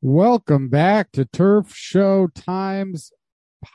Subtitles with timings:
[0.00, 3.10] Welcome back to Turf Show Times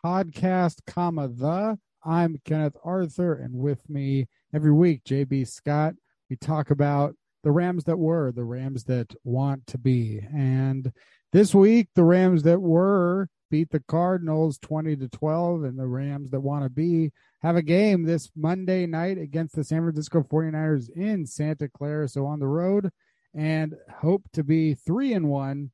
[0.05, 1.77] podcast, comma the.
[2.05, 5.95] I'm Kenneth Arthur, and with me every week, JB Scott.
[6.29, 10.21] We talk about the Rams that were, the Rams that want to be.
[10.33, 10.93] And
[11.33, 16.29] this week, the Rams that were beat the Cardinals 20 to 12, and the Rams
[16.29, 20.89] that want to be have a game this Monday night against the San Francisco 49ers
[20.95, 22.07] in Santa Clara.
[22.07, 22.91] So on the road
[23.35, 25.71] and hope to be three and one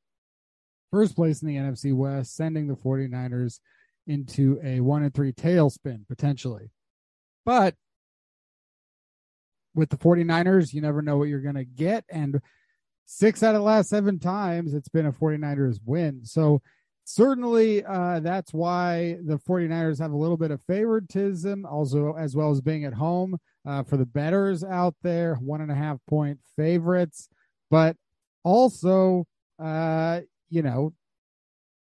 [0.90, 3.60] first place in the NFC West, sending the 49ers
[4.06, 6.70] into a one and three tailspin potentially.
[7.44, 7.74] But
[9.74, 12.04] with the 49ers, you never know what you're going to get.
[12.10, 12.40] And
[13.06, 16.24] six out of the last seven times, it's been a 49ers win.
[16.24, 16.60] So
[17.04, 22.50] certainly uh, that's why the 49ers have a little bit of favoritism, also, as well
[22.50, 26.40] as being at home uh, for the bettors out there, one and a half point
[26.56, 27.28] favorites.
[27.70, 27.96] But
[28.42, 29.26] also,
[29.58, 30.92] uh, you know,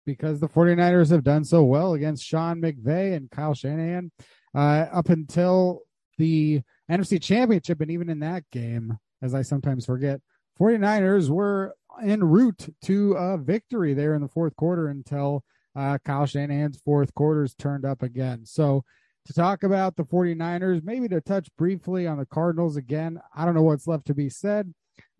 [0.05, 4.11] because the 49ers have done so well against Sean McVay and Kyle Shanahan
[4.55, 5.81] uh, up until
[6.17, 7.81] the NFC Championship.
[7.81, 10.19] And even in that game, as I sometimes forget,
[10.59, 15.43] 49ers were en route to a victory there in the fourth quarter until
[15.75, 18.45] uh, Kyle Shanahan's fourth quarters turned up again.
[18.45, 18.83] So,
[19.27, 23.53] to talk about the 49ers, maybe to touch briefly on the Cardinals again, I don't
[23.53, 24.73] know what's left to be said.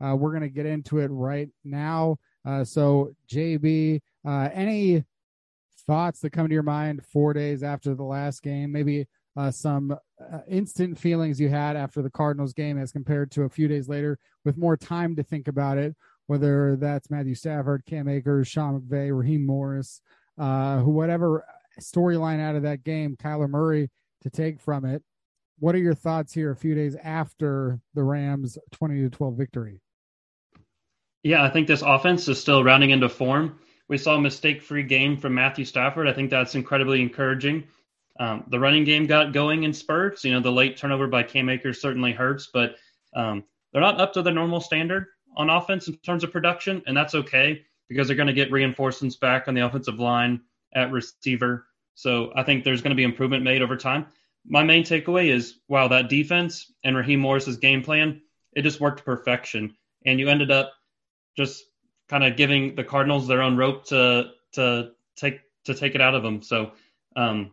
[0.04, 2.18] Uh, we're going to get into it right now.
[2.46, 5.04] Uh, so, JB, uh, any
[5.88, 8.72] thoughts that come to your mind four days after the last game?
[8.72, 9.08] Maybe
[9.38, 13.50] uh, some uh, instant feelings you had after the Cardinals game as compared to a
[13.50, 15.96] few days later with more time to think about it,
[16.28, 20.02] whether that's Matthew Stafford, Cam Akers, Sean McVay, Raheem Morris,
[20.38, 21.46] uh, who whatever
[21.80, 23.90] storyline out of that game, Kyler Murray
[24.22, 25.04] to take from it.
[25.60, 29.82] What are your thoughts here a few days after the Rams 20 to 12 victory?
[31.24, 33.60] Yeah, I think this offense is still rounding into form.
[33.88, 36.08] We saw a mistake free game from Matthew Stafford.
[36.08, 37.66] I think that's incredibly encouraging.
[38.20, 40.24] Um, the running game got going in spurts.
[40.24, 42.76] You know, the late turnover by Cam Akers certainly hurts, but
[43.16, 46.96] um, they're not up to the normal standard on offense in terms of production, and
[46.96, 50.42] that's okay because they're going to get reinforcements back on the offensive line
[50.74, 51.68] at receiver.
[51.96, 54.08] So I think there's going to be improvement made over time.
[54.46, 58.22] My main takeaway is wow, that defense and Raheem Morris's game plan,
[58.54, 59.76] it just worked to perfection.
[60.06, 60.72] And you ended up
[61.38, 61.64] just
[62.10, 66.16] kind of giving the Cardinals their own rope to to take to take it out
[66.16, 66.42] of them.
[66.42, 66.72] So
[67.16, 67.52] um,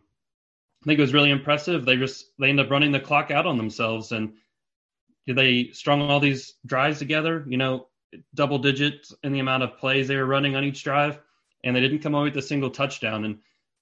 [0.83, 1.85] I think it was really impressive.
[1.85, 4.33] They just they end up running the clock out on themselves, and
[5.27, 7.45] they strung all these drives together.
[7.47, 7.87] You know,
[8.35, 11.19] double digits in the amount of plays they were running on each drive,
[11.63, 13.25] and they didn't come away with a single touchdown.
[13.25, 13.39] And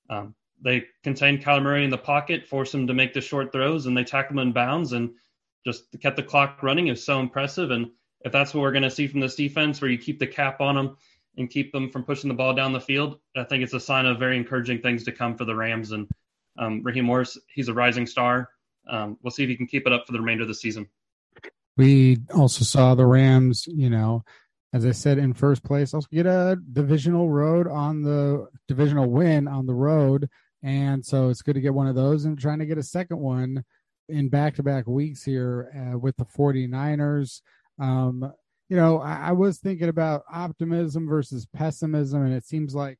[0.09, 3.85] um, they contained Kyler Murray in the pocket, forced him to make the short throws,
[3.85, 5.11] and they tackled him in bounds and
[5.65, 6.87] just kept the clock running.
[6.87, 7.71] It was so impressive.
[7.71, 7.91] And
[8.21, 10.61] if that's what we're going to see from this defense, where you keep the cap
[10.61, 10.97] on them
[11.37, 14.05] and keep them from pushing the ball down the field, I think it's a sign
[14.05, 15.91] of very encouraging things to come for the Rams.
[15.91, 16.07] And
[16.57, 18.49] um, Raheem Morris, he's a rising star.
[18.89, 20.87] Um, we'll see if he can keep it up for the remainder of the season.
[21.75, 24.23] We also saw the Rams, you know,
[24.73, 29.47] as I said, in first place, also get a divisional road on the divisional win
[29.47, 30.29] on the road.
[30.63, 33.19] And so it's good to get one of those and trying to get a second
[33.19, 33.63] one
[34.09, 37.41] in back to back weeks here uh, with the 49ers.
[37.79, 38.33] Um,
[38.69, 42.97] you know, I, I was thinking about optimism versus pessimism, and it seems like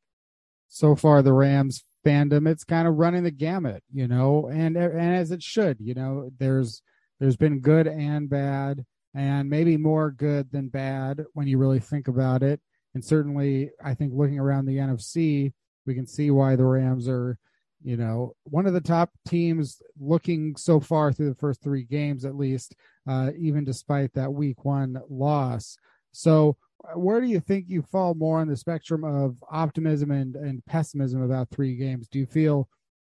[0.67, 5.15] so far the Rams fandom it's kind of running the gamut, you know, and and
[5.15, 6.81] as it should, you know, there's
[7.19, 12.07] there's been good and bad, and maybe more good than bad when you really think
[12.07, 12.61] about it.
[12.93, 15.53] And certainly, I think looking around the NFC,
[15.85, 17.37] we can see why the Rams are
[17.83, 22.25] you know, one of the top teams looking so far through the first three games,
[22.25, 22.75] at least,
[23.07, 25.77] uh, even despite that week one loss.
[26.11, 30.35] So, uh, where do you think you fall more on the spectrum of optimism and,
[30.35, 32.07] and pessimism about three games?
[32.07, 32.67] Do you feel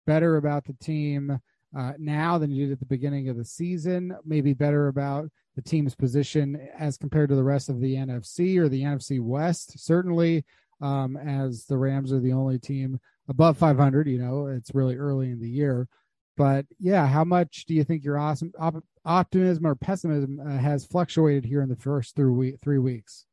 [0.06, 1.40] better about the team
[1.78, 4.16] uh, now than you did at the beginning of the season?
[4.26, 8.70] Maybe better about the team's position as compared to the rest of the NFC or
[8.70, 9.80] the NFC West?
[9.80, 10.46] Certainly,
[10.82, 14.08] um, as the Rams are the only team above 500.
[14.08, 15.88] You know, it's really early in the year,
[16.36, 20.86] but yeah, how much do you think your awesome op- optimism or pessimism uh, has
[20.86, 23.26] fluctuated here in the first three, week, three weeks.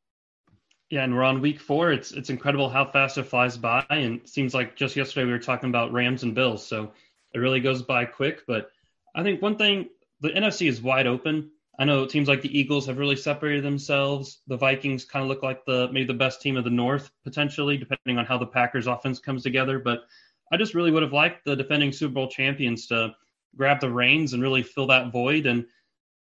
[0.89, 1.91] Yeah, and we're on week four.
[1.91, 5.39] It's it's incredible how fast it flies by, and seems like just yesterday we were
[5.39, 6.91] talking about Rams and Bills, so
[7.33, 8.43] it really goes by quick.
[8.47, 8.69] But
[9.13, 9.89] I think one thing
[10.21, 11.49] the NFC is wide open.
[11.77, 14.41] I know teams like the Eagles have really separated themselves.
[14.47, 17.77] The Vikings kind of look like the maybe the best team of the North potentially,
[17.77, 19.79] depending on how the Packers offense comes together.
[19.79, 20.03] But
[20.51, 23.13] I just really would have liked the defending Super Bowl champions to
[23.57, 25.47] grab the reins and really fill that void.
[25.47, 25.65] And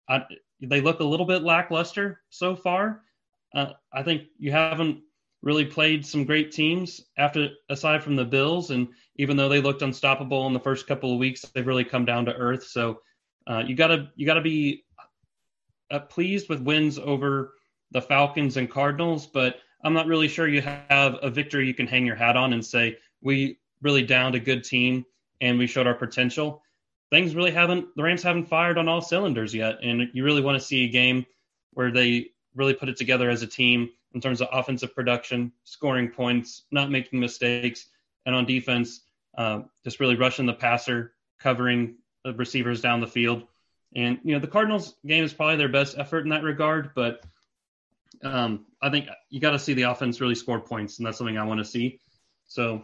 [0.09, 0.23] I,
[0.61, 3.03] they look a little bit lackluster so far.
[3.55, 5.01] Uh, I think you haven't
[5.41, 9.81] really played some great teams after aside from the Bills, and even though they looked
[9.81, 12.65] unstoppable in the first couple of weeks, they've really come down to earth.
[12.65, 13.01] So
[13.45, 14.83] uh, you gotta you gotta be
[15.91, 17.53] uh, pleased with wins over
[17.91, 21.87] the Falcons and Cardinals, but I'm not really sure you have a victory you can
[21.87, 25.05] hang your hat on and say we really downed a good team
[25.41, 26.61] and we showed our potential.
[27.09, 30.59] Things really haven't the Rams haven't fired on all cylinders yet, and you really want
[30.59, 31.25] to see a game
[31.71, 36.09] where they really put it together as a team in terms of offensive production, scoring
[36.09, 37.85] points, not making mistakes,
[38.25, 39.01] and on defense,
[39.37, 41.95] uh, just really rushing the passer, covering
[42.25, 43.43] the receivers down the field.
[43.95, 47.23] And you know the Cardinals game is probably their best effort in that regard, but
[48.23, 51.37] um, I think you got to see the offense really score points, and that's something
[51.37, 51.99] I want to see.
[52.45, 52.83] So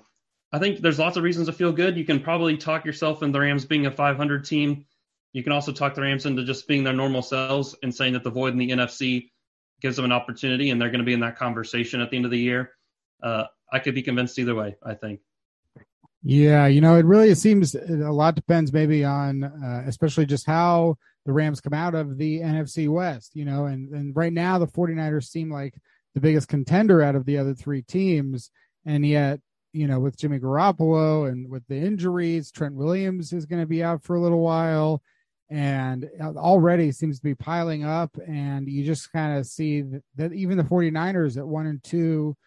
[0.51, 1.97] I think there's lots of reasons to feel good.
[1.97, 4.85] You can probably talk yourself into the Rams being a 500 team.
[5.33, 8.23] You can also talk the Rams into just being their normal selves and saying that
[8.23, 9.31] the void in the NFC
[9.81, 12.25] gives them an opportunity and they're going to be in that conversation at the end
[12.25, 12.71] of the year.
[13.21, 15.21] Uh, I could be convinced either way, I think.
[16.25, 17.81] Yeah, you know, it really seems a
[18.11, 22.87] lot depends maybe on, uh, especially just how the Rams come out of the NFC
[22.87, 25.73] West, you know, and, and right now the 49ers seem like
[26.13, 28.51] the biggest contender out of the other three teams.
[28.85, 29.41] And yet,
[29.73, 33.83] you know, with Jimmy Garoppolo and with the injuries, Trent Williams is going to be
[33.83, 35.01] out for a little while
[35.49, 38.15] and already seems to be piling up.
[38.25, 42.37] And you just kind of see that, that, even the 49ers at one and two,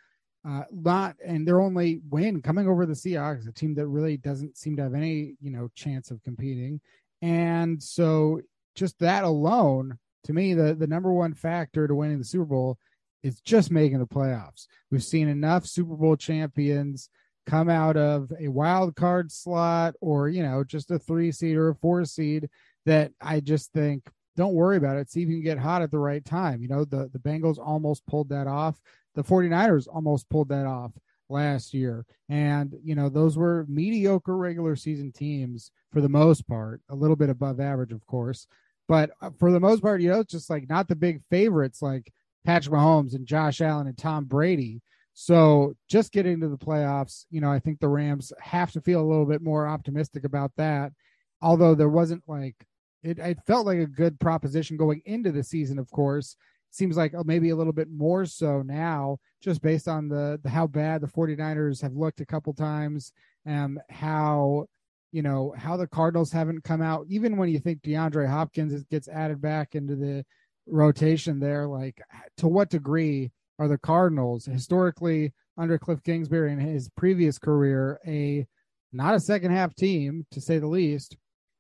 [0.47, 4.57] uh, not and their only win coming over the Seahawks, a team that really doesn't
[4.57, 6.81] seem to have any, you know, chance of competing.
[7.23, 8.41] And so
[8.75, 12.79] just that alone, to me, the, the number one factor to winning the Super Bowl
[13.23, 14.67] is just making the playoffs.
[14.91, 17.09] We've seen enough Super Bowl champions
[17.47, 21.71] come out of a wild card slot or, you know, just a three seed or
[21.71, 22.49] a four seed
[22.85, 24.05] that I just think
[24.37, 25.11] don't worry about it.
[25.11, 26.61] See if you can get hot at the right time.
[26.61, 28.79] You know, the, the Bengals almost pulled that off.
[29.17, 30.93] The 49ers almost pulled that off
[31.29, 32.05] last year.
[32.29, 37.17] And, you know, those were mediocre regular season teams for the most part, a little
[37.17, 38.47] bit above average, of course.
[38.89, 41.83] But uh, for the most part, you know, it's just like not the big favorites
[41.83, 42.13] like
[42.45, 44.81] Patrick Mahomes and Josh Allen and Tom Brady.
[45.15, 49.01] So just getting to the playoffs, you know, I think the Rams have to feel
[49.01, 50.93] a little bit more optimistic about that.
[51.41, 52.55] Although there wasn't like
[53.03, 56.37] it, it felt like a good proposition going into the season, of course.
[56.77, 60.51] Seems like oh, maybe a little bit more so now, just based on the, the
[60.51, 63.13] how bad the 49ers have looked a couple times,
[63.47, 64.67] and how
[65.11, 67.07] you know how the Cardinals haven't come out.
[67.09, 70.23] Even when you think DeAndre Hopkins gets added back into the
[70.67, 72.03] rotation, there, like
[72.37, 78.47] to what degree are the Cardinals historically under Cliff Kingsbury in his previous career a
[78.93, 81.17] not a second half team to say the least,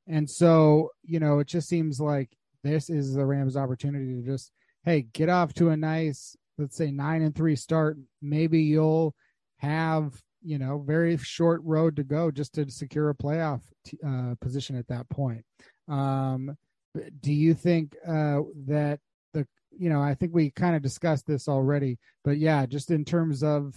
[0.06, 2.28] and so, you know, it just seems like
[2.62, 4.52] this is the Rams' opportunity to just,
[4.86, 7.98] hey, get off to a nice, let's say, nine and three start.
[8.22, 9.14] Maybe you'll
[9.58, 14.36] have, you know, very short road to go just to secure a playoff t- uh,
[14.40, 15.44] position at that point.
[15.88, 16.56] Um,
[17.20, 19.00] do you think uh, that
[19.34, 23.04] the, you know, I think we kind of discussed this already, but yeah, just in
[23.04, 23.74] terms of,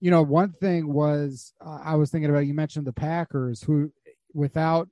[0.00, 3.90] you know, one thing was uh, I was thinking about, you mentioned the Packers who,
[4.34, 4.88] without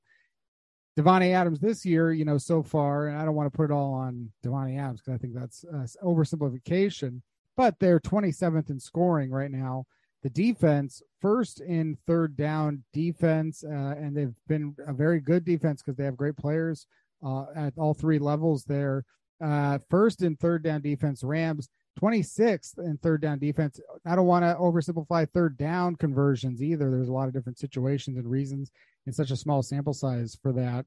[0.99, 3.73] Davante Adams this year, you know, so far, and I don't want to put it
[3.73, 7.23] all on Davante Adams because I think that's uh, oversimplification.
[7.57, 9.85] But they're 27th in scoring right now.
[10.23, 15.83] The defense, first in third down defense, uh, and they've been a very good defense
[15.83, 16.87] because they have great players
[17.25, 19.05] uh, at all three levels there.
[19.43, 21.69] Uh, first in third down defense, Rams
[22.01, 23.81] 26th in third down defense.
[24.07, 26.91] I don't want to oversimplify third down conversions either.
[26.91, 28.71] There's a lot of different situations and reasons
[29.07, 30.87] in such a small sample size for that.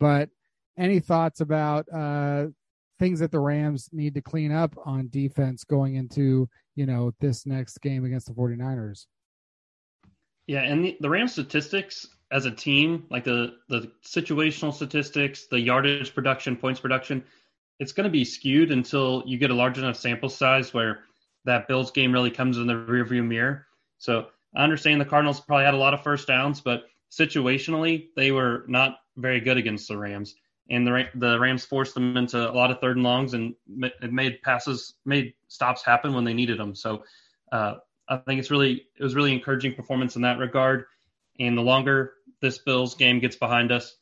[0.00, 0.30] But
[0.78, 2.46] any thoughts about uh,
[2.98, 7.46] things that the Rams need to clean up on defense going into, you know, this
[7.46, 9.06] next game against the 49ers?
[10.46, 15.60] Yeah, and the, the Rams statistics as a team, like the the situational statistics, the
[15.60, 17.24] yardage production, points production,
[17.78, 21.00] it's going to be skewed until you get a large enough sample size where
[21.44, 23.66] that Bills game really comes in the rearview mirror.
[23.98, 28.32] So I understand the Cardinals probably had a lot of first downs, but situationally they
[28.32, 30.34] were not very good against the Rams.
[30.70, 34.42] and the the Rams forced them into a lot of third and longs and made
[34.42, 36.74] passes, made stops happen when they needed them.
[36.74, 37.04] So
[37.52, 37.74] uh,
[38.08, 40.84] I think it's really it was really encouraging performance in that regard.
[41.40, 43.96] And the longer this Bills game gets behind us,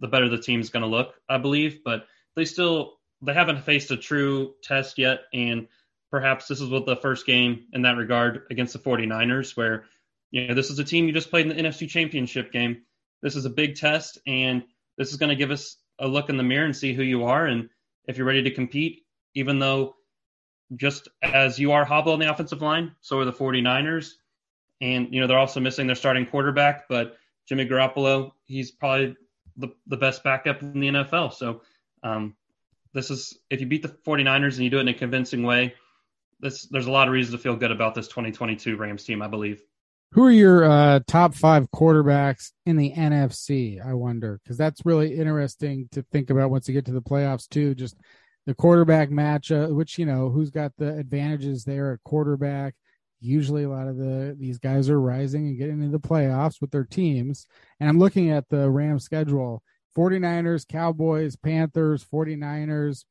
[0.00, 1.80] the better the team's going to look, I believe.
[1.84, 5.68] But they still they haven't faced a true test yet, and
[6.10, 9.84] perhaps this is what the first game in that regard against the 49ers, where
[10.30, 12.82] you know this is a team you just played in the NFC Championship game.
[13.22, 14.62] This is a big test, and
[14.96, 17.24] this is going to give us a look in the mirror and see who you
[17.24, 17.68] are and
[18.08, 19.94] if you're ready to compete, even though
[20.76, 24.12] just as you are hobble on the offensive line, so are the 49ers.
[24.80, 29.16] And, you know, they're also missing their starting quarterback, but Jimmy Garoppolo, he's probably
[29.56, 31.34] the, the best backup in the NFL.
[31.34, 31.62] So
[32.02, 32.34] um,
[32.92, 35.74] this is, if you beat the 49ers and you do it in a convincing way,
[36.40, 39.28] this, there's a lot of reasons to feel good about this 2022 Rams team, I
[39.28, 39.62] believe.
[40.12, 43.84] Who are your uh, top five quarterbacks in the NFC?
[43.84, 47.46] I wonder because that's really interesting to think about once you get to the playoffs
[47.46, 47.74] too.
[47.74, 47.96] Just
[48.46, 52.74] the quarterback matchup, which you know who's got the advantages there at quarterback.
[53.20, 56.70] Usually, a lot of the these guys are rising and getting into the playoffs with
[56.70, 57.46] their teams.
[57.78, 59.62] And I'm looking at the Rams schedule:
[59.96, 63.04] 49ers, Cowboys, Panthers, 49ers,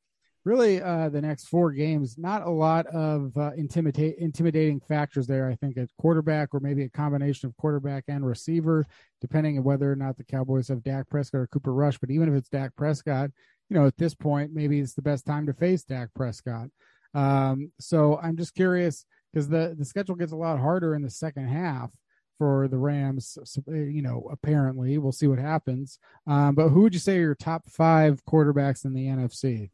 [0.48, 5.50] really uh, the next four games, not a lot of uh, intimidate, intimidating factors there.
[5.50, 8.86] I think at quarterback or maybe a combination of quarterback and receiver,
[9.20, 11.98] depending on whether or not the Cowboys have Dak Prescott or Cooper Rush.
[11.98, 13.30] But even if it's Dak Prescott,
[13.70, 16.70] you know, at this point, maybe it's the best time to face Dak Prescott.
[17.14, 21.10] Um, so I'm just curious because the, the schedule gets a lot harder in the
[21.10, 21.92] second half
[22.38, 23.38] for the Rams.
[23.68, 26.00] You know, apparently we'll see what happens.
[26.26, 29.70] Um, but who would you say are your top five quarterbacks in the NFC?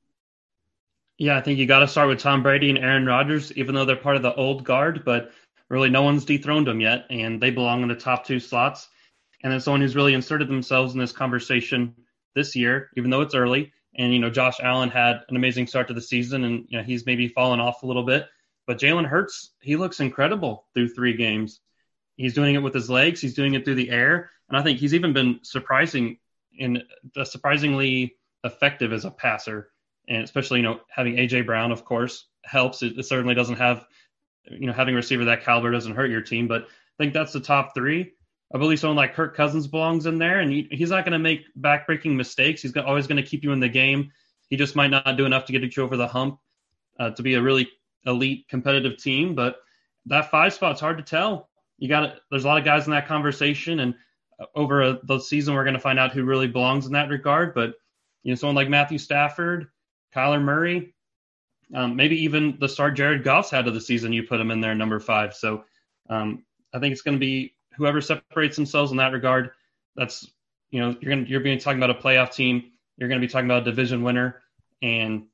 [1.17, 3.86] Yeah, I think you got to start with Tom Brady and Aaron Rodgers, even though
[3.86, 5.32] they're part of the old guard, but
[5.70, 8.89] really no one's dethroned them yet, and they belong in the top two slots.
[9.43, 11.93] And then someone who's really inserted themselves in this conversation
[12.36, 13.72] this year, even though it's early.
[13.96, 16.84] And you know, Josh Allen had an amazing start to the season, and you know
[16.84, 18.27] he's maybe fallen off a little bit.
[18.65, 21.60] But Jalen Hurts, he looks incredible through three games.
[22.15, 23.22] He's doing it with his legs.
[23.22, 26.17] He's doing it through the air, and I think he's even been surprising
[26.55, 26.84] in
[27.17, 29.72] uh, surprisingly effective as a passer
[30.08, 32.82] and especially you know having AJ Brown, of course, helps.
[32.84, 33.86] It, it, certainly doesn't have
[34.50, 37.34] you know having a receiver that caliber doesn't hurt your team, but I think that's
[37.34, 38.13] the top three.
[38.53, 41.20] I believe someone like Kirk Cousins belongs in there, and he, he's not going to
[41.20, 42.62] make backbreaking mistakes.
[42.62, 44.12] He's always going to keep you in the game.
[44.48, 46.39] He just might not do enough to get you over the hump
[47.00, 47.67] uh, to be a really
[48.05, 49.34] elite competitive team.
[49.34, 49.55] But
[50.05, 51.50] that five spot's hard to tell.
[51.84, 53.94] You got to, there's a lot of guys in that conversation, and
[54.40, 57.10] uh, over a, the season we're going to find out who really belongs in that
[57.10, 57.54] regard.
[57.54, 57.74] But
[58.24, 59.68] you know, someone like Matthew Stafford,
[60.16, 60.96] Kyler Murray,
[61.75, 64.62] um, maybe even the star Jared Goff's had of the season, you put him in
[64.62, 65.34] there number five.
[65.34, 65.66] So
[66.10, 69.52] um, I think it's going to be whoever separates themselves in that regard.
[69.98, 70.32] That's
[70.72, 72.72] you know you're going to you're being talking about a playoff team.
[72.96, 74.42] You're going to be talking about a division winner,
[74.82, 75.25] and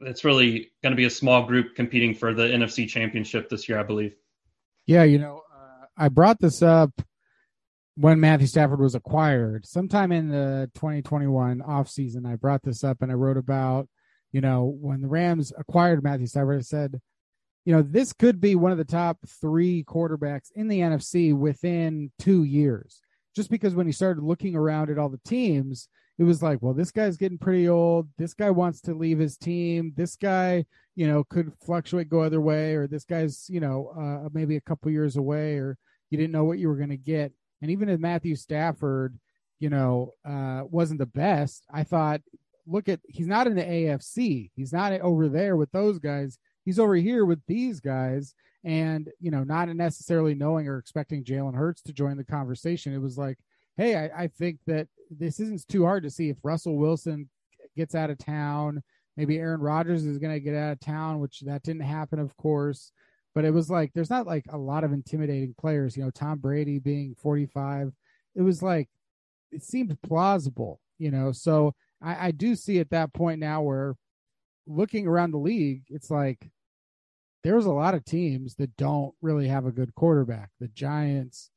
[0.00, 3.78] it's really going to be a small group competing for the NFC Championship this year,
[3.78, 4.16] I believe.
[4.86, 5.41] Yeah, you know, uh,
[5.96, 6.90] I brought this up
[7.96, 12.26] when Matthew Stafford was acquired, sometime in the 2021 offseason.
[12.26, 13.88] I brought this up and I wrote about
[14.32, 17.00] you know, when the Rams acquired Matthew Stafford, I said,
[17.64, 22.10] you know, this could be one of the top three quarterbacks in the NFC within
[22.18, 23.00] two years.
[23.36, 25.88] Just because when he started looking around at all the teams,
[26.22, 28.08] it was like, well, this guy's getting pretty old.
[28.16, 29.92] This guy wants to leave his team.
[29.96, 30.64] This guy,
[30.94, 34.60] you know, could fluctuate, go other way, or this guy's, you know, uh, maybe a
[34.60, 35.76] couple years away, or
[36.10, 37.32] you didn't know what you were going to get.
[37.60, 39.18] And even if Matthew Stafford,
[39.58, 42.20] you know, uh, wasn't the best, I thought
[42.68, 44.52] look at he's not in the AFC.
[44.54, 46.38] He's not over there with those guys.
[46.64, 48.36] He's over here with these guys.
[48.62, 52.94] And, you know, not necessarily knowing or expecting Jalen Hurts to join the conversation.
[52.94, 53.38] It was like,
[53.76, 57.28] hey, I, I think that this isn't too hard to see if Russell Wilson
[57.76, 58.82] gets out of town.
[59.16, 62.36] Maybe Aaron Rodgers is going to get out of town, which that didn't happen, of
[62.36, 62.92] course.
[63.34, 65.96] But it was like there's not like a lot of intimidating players.
[65.96, 67.92] You know, Tom Brady being 45,
[68.34, 68.88] it was like
[69.50, 70.80] it seemed plausible.
[70.98, 73.96] You know, so I, I do see at that point now where
[74.66, 76.50] looking around the league, it's like
[77.42, 80.50] there's a lot of teams that don't really have a good quarterback.
[80.60, 81.50] The Giants,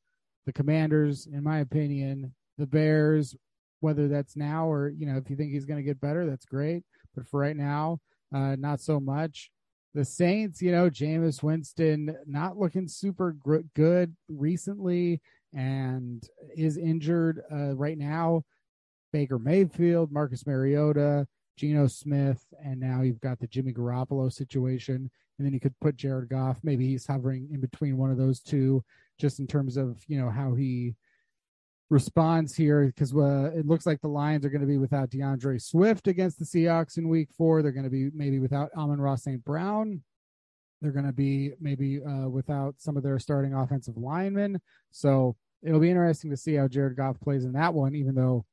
[0.46, 3.36] the Commanders, in my opinion, the Bears,
[3.80, 6.46] whether that's now or, you know, if you think he's going to get better, that's
[6.46, 6.82] great.
[7.14, 7.98] But for right now,
[8.34, 9.50] uh, not so much.
[9.94, 15.20] The Saints, you know, Jameis Winston not looking super gr- good recently
[15.54, 16.22] and
[16.56, 18.42] is injured uh, right now.
[19.12, 21.26] Baker Mayfield, Marcus Mariota,
[21.56, 25.10] Geno Smith, and now you've got the Jimmy Garoppolo situation.
[25.38, 26.58] And then you could put Jared Goff.
[26.62, 28.84] Maybe he's hovering in between one of those two,
[29.18, 30.94] just in terms of you know how he
[31.88, 35.58] responds here because uh, it looks like the Lions are going to be without D'Andre
[35.58, 37.62] Swift against the Seahawks in Week Four.
[37.62, 39.44] They're going to be maybe without Amon-Ra St.
[39.44, 40.02] Brown.
[40.82, 44.60] They're going to be maybe uh, without some of their starting offensive linemen.
[44.90, 48.44] So it'll be interesting to see how Jared Goff plays in that one, even though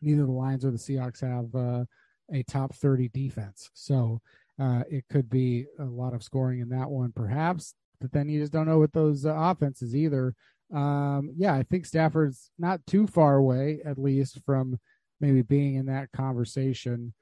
[0.00, 1.84] neither the Lions or the Seahawks have uh,
[2.32, 3.70] a top 30 defense.
[3.74, 4.20] So
[4.60, 7.74] uh, it could be a lot of scoring in that one, perhaps.
[8.04, 10.34] But then you just don't know what those uh, offenses either.
[10.74, 14.78] Um, yeah, I think Stafford's not too far away, at least from
[15.22, 17.14] maybe being in that conversation.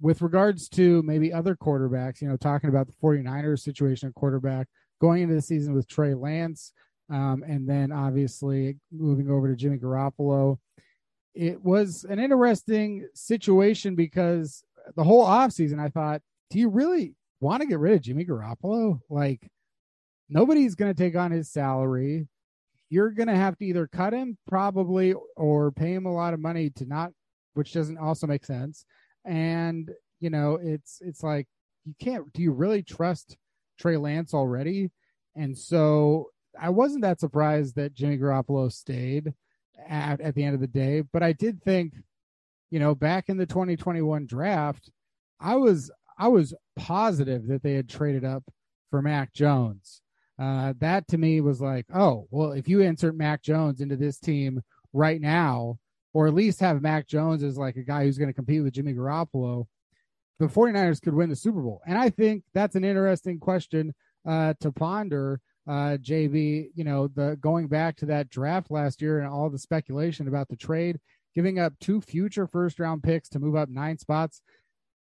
[0.00, 4.68] With regards to maybe other quarterbacks, you know, talking about the 49ers situation at quarterback,
[5.02, 6.72] going into the season with Trey Lance,
[7.10, 10.58] um, and then obviously moving over to Jimmy Garoppolo.
[11.34, 14.64] It was an interesting situation because
[14.96, 19.00] the whole offseason I thought, do you really want to get rid of Jimmy Garoppolo?
[19.10, 19.50] Like,
[20.30, 22.28] nobody's going to take on his salary.
[22.88, 26.40] You're going to have to either cut him probably or pay him a lot of
[26.40, 27.12] money to not,
[27.54, 28.84] which doesn't also make sense.
[29.24, 31.46] And, you know, it's, it's like,
[31.84, 33.36] you can't, do you really trust
[33.78, 34.90] Trey Lance already?
[35.36, 39.32] And so I wasn't that surprised that Jimmy Garoppolo stayed
[39.88, 41.94] at, at the end of the day, but I did think,
[42.70, 44.90] you know, back in the 2021 draft,
[45.40, 48.44] I was I was positive that they had traded up
[48.90, 50.02] for Mac Jones.
[50.40, 54.18] Uh, that to me was like, oh, well, if you insert Mac Jones into this
[54.18, 55.78] team right now,
[56.14, 58.72] or at least have Mac Jones as like a guy who's going to compete with
[58.72, 59.66] Jimmy Garoppolo,
[60.38, 61.82] the 49ers could win the Super Bowl.
[61.86, 63.94] And I think that's an interesting question
[64.26, 69.18] uh, to ponder uh, JB, you know, the going back to that draft last year
[69.18, 70.98] and all the speculation about the trade,
[71.34, 74.40] giving up two future first round picks to move up nine spots.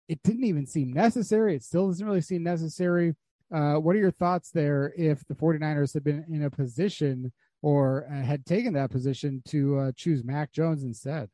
[0.10, 1.56] It didn't even seem necessary.
[1.56, 3.15] It still doesn't really seem necessary.
[3.54, 8.06] Uh, what are your thoughts there if the 49ers had been in a position or
[8.12, 11.30] uh, had taken that position to uh, choose Mac Jones instead?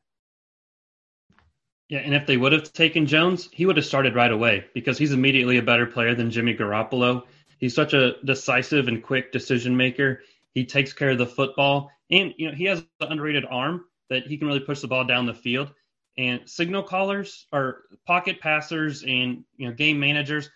[1.89, 4.97] Yeah, and if they would have taken Jones, he would have started right away because
[4.97, 7.23] he's immediately a better player than Jimmy Garoppolo.
[7.59, 10.21] He's such a decisive and quick decision maker.
[10.53, 14.27] He takes care of the football, and you know he has an underrated arm that
[14.27, 15.71] he can really push the ball down the field.
[16.17, 20.49] And signal callers are pocket passers and you know game managers.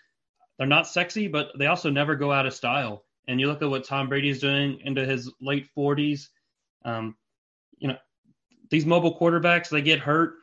[0.58, 3.04] They're not sexy, but they also never go out of style.
[3.26, 6.28] And you look at what Tom Brady's doing into his late 40s.
[6.84, 7.16] Um,
[7.78, 7.96] you know,
[8.70, 10.34] these mobile quarterbacks they get hurt.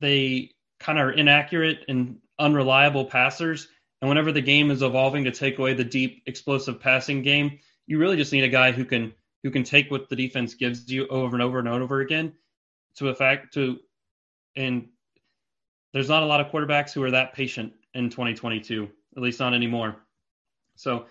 [0.00, 3.68] They kind of are inaccurate and unreliable passers.
[4.00, 7.98] And whenever the game is evolving to take away the deep, explosive passing game, you
[7.98, 11.06] really just need a guy who can who can take what the defense gives you
[11.06, 12.32] over and over and over again
[12.96, 13.78] to a fact to
[14.56, 14.88] and
[15.92, 19.54] there's not a lot of quarterbacks who are that patient in 2022, at least not
[19.54, 19.96] anymore.
[20.76, 21.06] So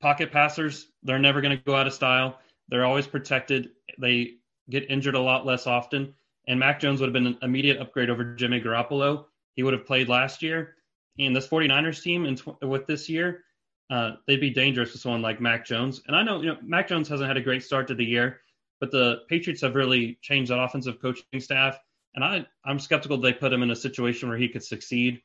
[0.00, 2.38] pocket passers, they're never going to go out of style.
[2.68, 3.70] They're always protected.
[3.98, 4.34] They
[4.70, 6.14] get injured a lot less often.
[6.46, 9.26] And Mac Jones would have been an immediate upgrade over Jimmy Garoppolo.
[9.54, 10.76] He would have played last year
[11.18, 13.44] and this 49ers team tw- with this year,
[13.90, 16.02] uh, they'd be dangerous with someone like Mac Jones.
[16.06, 18.40] And I know, you know, Mac Jones hasn't had a great start to the year,
[18.80, 21.78] but the Patriots have really changed that offensive coaching staff.
[22.14, 25.20] And I, I'm skeptical they put him in a situation where he could succeed.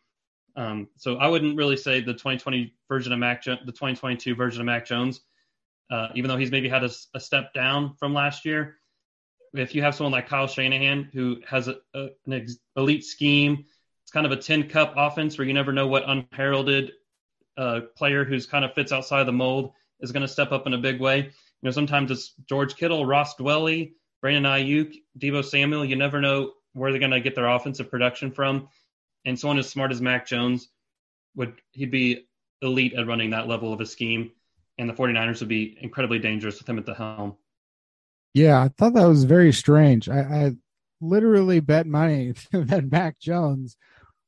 [0.60, 4.66] Um, so I wouldn't really say the 2020 version of Mac, the 2022 version of
[4.66, 5.22] Mac Jones,
[5.90, 8.76] uh, even though he's maybe had a, a, step down from last year.
[9.54, 13.64] If you have someone like Kyle Shanahan who has a, a, an ex- elite scheme,
[14.04, 16.92] it's kind of a 10 cup offense where you never know what unheralded
[17.58, 20.74] uh, player who's kind of fits outside the mold is going to step up in
[20.74, 21.20] a big way.
[21.20, 25.86] You know, sometimes it's George Kittle, Ross Dwelley, Brandon Aiyuk, Deebo Samuel.
[25.86, 28.68] You never know where they're going to get their offensive production from.
[29.26, 30.70] And someone as smart as Mac Jones
[31.36, 32.28] would he'd be
[32.62, 34.32] elite at running that level of a scheme,
[34.78, 37.36] and the 49ers would be incredibly dangerous with him at the helm.
[38.34, 40.08] Yeah, I thought that was very strange.
[40.08, 40.52] I, I
[41.02, 43.78] literally bet money that Mac Jones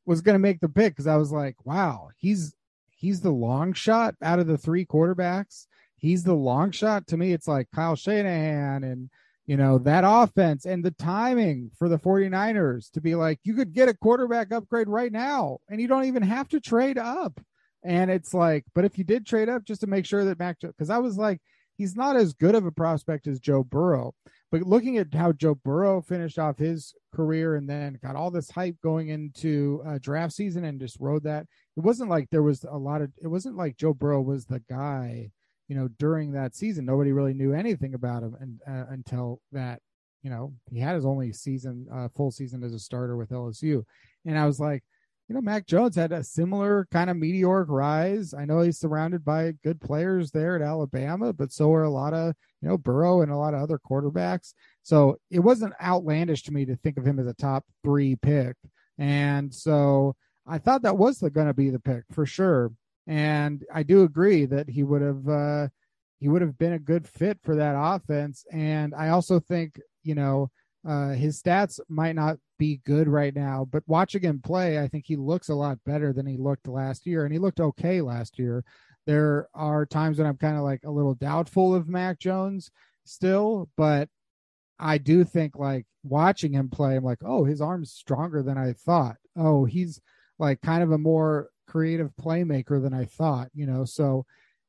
[0.06, 2.54] was going to make the pick because I was like, wow, he's
[2.90, 5.68] he's the long shot out of the three quarterbacks.
[5.98, 7.08] He's the long shot.
[7.08, 9.10] To me, it's like Kyle Shanahan and
[9.48, 13.74] you know that offense and the timing for the 49ers to be like you could
[13.74, 17.40] get a quarterback upgrade right now and you don't even have to trade up.
[17.84, 20.60] And it's like, but if you did trade up just to make sure that Mac
[20.60, 21.42] because I was like,
[21.78, 24.14] he's not as good of a prospect as Joe Burrow.
[24.52, 28.52] But looking at how Joe Burrow finished off his career and then got all this
[28.52, 32.64] hype going into uh, draft season and just rode that, it wasn't like there was
[32.70, 35.32] a lot of, it wasn't like Joe Burrow was the guy,
[35.72, 36.84] you know, during that season.
[36.84, 39.80] Nobody really knew anything about him and, uh, until that,
[40.22, 43.82] you know, he had his only season, uh, full season as a starter with LSU.
[44.26, 44.84] And I was like,
[45.30, 48.34] you know, Mac Jones had a similar kind of meteoric rise.
[48.34, 52.14] I know he's surrounded by good players there at Alabama, but so are a lot
[52.14, 54.54] of, you know, Burrow and a lot of other quarterbacks.
[54.84, 58.58] So it wasn't outlandish to me to think of him as a top three pick.
[58.98, 62.74] And so I thought that was going to be the pick for sure.
[63.08, 65.68] And I do agree that he would have, uh,
[66.20, 68.46] he would have been a good fit for that offense.
[68.52, 70.50] And I also think, you know,
[70.88, 75.06] uh, his stats might not be good right now, but watching him play, I think
[75.06, 78.40] he looks a lot better than he looked last year, and he looked okay last
[78.40, 78.64] year.
[79.06, 82.72] There are times when I'm kind of like a little doubtful of Mac Jones
[83.04, 84.10] still, but
[84.80, 88.74] I do think like watching him play, I'm like, oh, his arm's stronger than I
[88.74, 89.18] thought.
[89.36, 90.02] Oh, he's
[90.40, 93.86] like kind of a more creative playmaker than I thought, you know.
[93.86, 94.26] So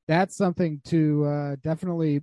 [0.06, 2.22] that's something to uh, definitely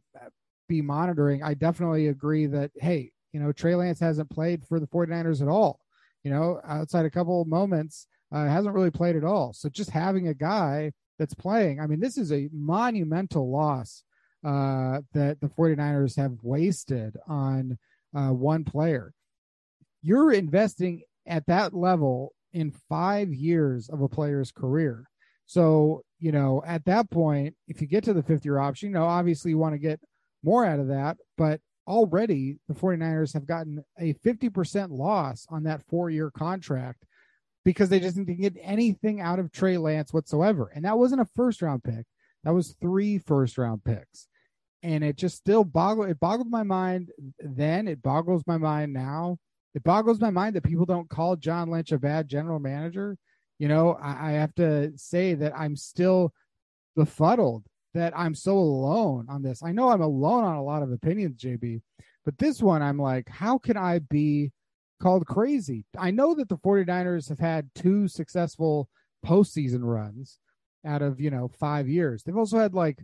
[0.69, 1.43] be monitoring.
[1.43, 5.49] I definitely agree that hey, you know, Trey Lance hasn't played for the 49ers at
[5.49, 5.81] all.
[6.23, 9.53] You know, outside a couple moments, uh, hasn't really played at all.
[9.53, 14.03] So just having a guy that's playing, I mean, this is a monumental loss
[14.45, 17.77] uh, that the 49ers have wasted on
[18.15, 19.13] uh, one player.
[20.01, 25.05] You're investing at that level in five years of a player's career.
[25.45, 28.95] So, you know, at that point, if you get to the fifth year option, you
[28.95, 29.99] know, obviously you want to get
[30.43, 35.81] more out of that, but already the 49ers have gotten a 50% loss on that
[35.89, 37.03] four year contract
[37.65, 40.71] because they just didn't get anything out of Trey Lance whatsoever.
[40.73, 42.05] And that wasn't a first round pick,
[42.43, 44.27] that was three first round picks.
[44.81, 47.09] And it just still boggled, it boggled my mind
[47.39, 47.87] then.
[47.87, 49.37] It boggles my mind now.
[49.75, 53.17] It boggles my mind that people don't call John Lynch a bad general manager.
[53.59, 56.33] You know, I, I have to say that I'm still
[56.95, 59.63] befuddled that I'm so alone on this.
[59.63, 61.81] I know I'm alone on a lot of opinions, JB,
[62.25, 64.51] but this one I'm like, how can I be
[65.01, 65.85] called crazy?
[65.97, 68.89] I know that the 49ers have had two successful
[69.25, 70.39] postseason runs
[70.85, 72.23] out of, you know, five years.
[72.23, 72.99] They've also had like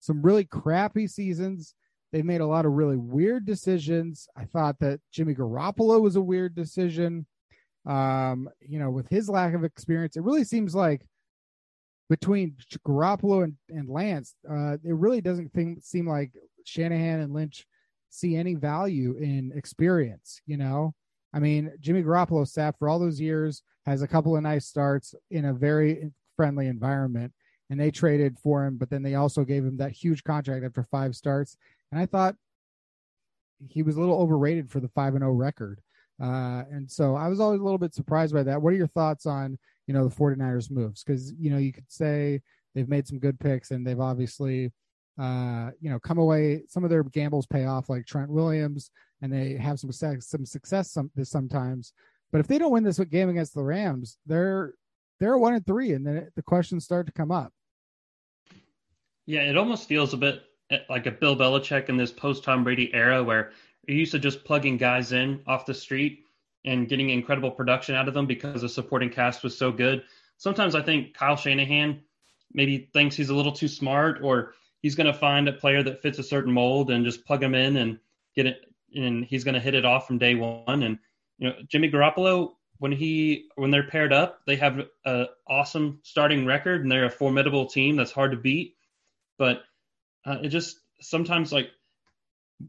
[0.00, 1.74] some really crappy seasons.
[2.12, 4.28] They've made a lot of really weird decisions.
[4.36, 7.26] I thought that Jimmy Garoppolo was a weird decision.
[7.86, 11.02] Um, you know, with his lack of experience, it really seems like
[12.08, 16.32] between Garoppolo and, and Lance, uh, it really doesn't think, seem like
[16.64, 17.66] Shanahan and Lynch
[18.10, 20.40] see any value in experience.
[20.46, 20.94] You know,
[21.34, 25.14] I mean, Jimmy Garoppolo sat for all those years, has a couple of nice starts
[25.30, 27.32] in a very friendly environment,
[27.70, 30.86] and they traded for him, but then they also gave him that huge contract after
[30.90, 31.56] five starts.
[31.92, 32.36] And I thought
[33.68, 35.80] he was a little overrated for the five and zero oh record.
[36.20, 38.60] Uh, and so I was always a little bit surprised by that.
[38.60, 41.90] What are your thoughts on you know the 49ers moves because you know you could
[41.90, 42.40] say
[42.74, 44.70] they've made some good picks and they've obviously
[45.18, 49.32] uh you know come away some of their gambles pay off like Trent Williams and
[49.32, 51.92] they have some success, some success some sometimes
[52.30, 54.74] but if they don't win this game against the Rams they're
[55.18, 57.52] they're one and three and then the questions start to come up
[59.26, 60.42] yeah it almost feels a bit
[60.88, 63.52] like a Bill Belichick in this post Tom Brady era where
[63.86, 66.24] he used to just plugging guys in off the street
[66.64, 70.02] and getting incredible production out of them because the supporting cast was so good.
[70.36, 72.02] Sometimes I think Kyle Shanahan
[72.52, 76.02] maybe thinks he's a little too smart or he's going to find a player that
[76.02, 77.98] fits a certain mold and just plug him in and
[78.34, 80.98] get it and he's going to hit it off from day one and
[81.38, 86.46] you know Jimmy Garoppolo when he when they're paired up they have an awesome starting
[86.46, 88.76] record and they're a formidable team that's hard to beat
[89.36, 89.62] but
[90.24, 91.70] uh, it just sometimes like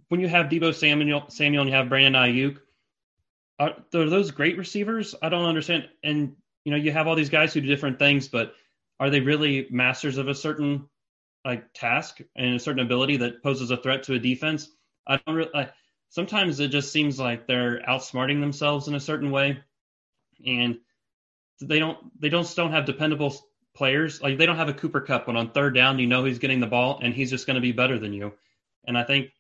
[0.09, 2.57] when you have Deebo Samuel Samuel and you have Brandon Aiyuk
[3.59, 5.15] are, are those great receivers?
[5.21, 5.89] I don't understand.
[6.03, 8.53] And you know, you have all these guys who do different things, but
[8.99, 10.87] are they really masters of a certain
[11.45, 14.69] like task and a certain ability that poses a threat to a defense?
[15.07, 15.51] I don't really.
[15.53, 15.69] I,
[16.09, 19.59] sometimes it just seems like they're outsmarting themselves in a certain way,
[20.45, 20.77] and
[21.61, 21.97] they don't.
[22.19, 23.35] They don't don't have dependable
[23.75, 24.21] players.
[24.21, 26.59] Like they don't have a Cooper Kupp, but on third down you know he's getting
[26.59, 28.33] the ball and he's just going to be better than you.
[28.85, 29.31] And I think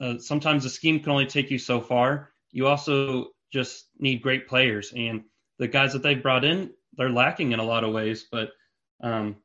[0.00, 2.30] uh, sometimes the scheme can only take you so far.
[2.50, 4.92] You also just need great players.
[4.94, 5.24] And
[5.58, 8.26] the guys that they've brought in, they're lacking in a lot of ways.
[8.30, 8.50] But
[9.02, 9.36] um,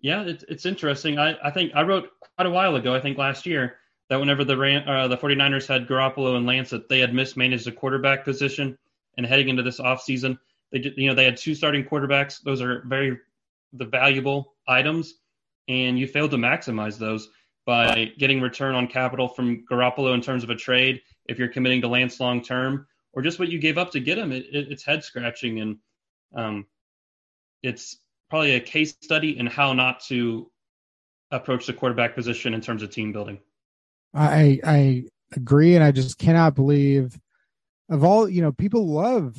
[0.00, 1.18] yeah, it, it's interesting.
[1.18, 3.76] I, I think I wrote quite a while ago, I think last year,
[4.08, 7.72] that whenever the uh, the 49ers had Garoppolo and Lance, that they had mismanaged the
[7.72, 8.78] quarterback position.
[9.16, 10.38] And heading into this offseason,
[10.70, 12.42] they did, you know, they had two starting quarterbacks.
[12.42, 13.18] Those are very
[13.78, 15.14] the valuable items,
[15.68, 17.28] and you failed to maximize those
[17.66, 21.00] by getting return on capital from Garoppolo in terms of a trade.
[21.26, 24.18] If you're committing to Lance long term, or just what you gave up to get
[24.18, 25.78] him, it, it, it's head scratching and
[26.34, 26.66] um,
[27.62, 27.98] it's
[28.30, 30.50] probably a case study in how not to
[31.30, 33.38] approach the quarterback position in terms of team building.
[34.14, 37.18] I I agree, and I just cannot believe
[37.88, 39.36] of all you know people love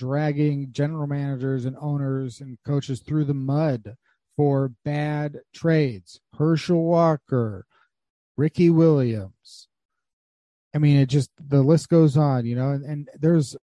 [0.00, 3.96] dragging general managers and owners and coaches through the mud
[4.34, 6.18] for bad trades.
[6.38, 7.66] Herschel Walker,
[8.34, 9.68] Ricky Williams.
[10.74, 13.56] I mean, it just the list goes on, you know, and, and there's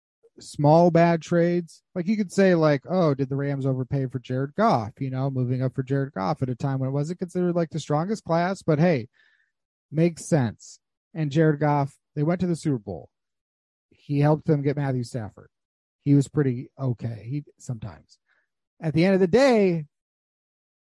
[0.40, 1.82] small bad trades.
[1.94, 4.94] Like you could say, like, oh, did the Rams overpay for Jared Goff?
[4.98, 7.70] You know, moving up for Jared Goff at a time when it wasn't considered like
[7.70, 9.06] the strongest class, but hey,
[9.92, 10.80] makes sense.
[11.14, 13.08] And Jared Goff, they went to the Super Bowl.
[13.90, 15.48] He helped them get Matthew Stafford.
[16.04, 17.26] He was pretty okay.
[17.28, 18.18] He sometimes.
[18.80, 19.86] At the end of the day,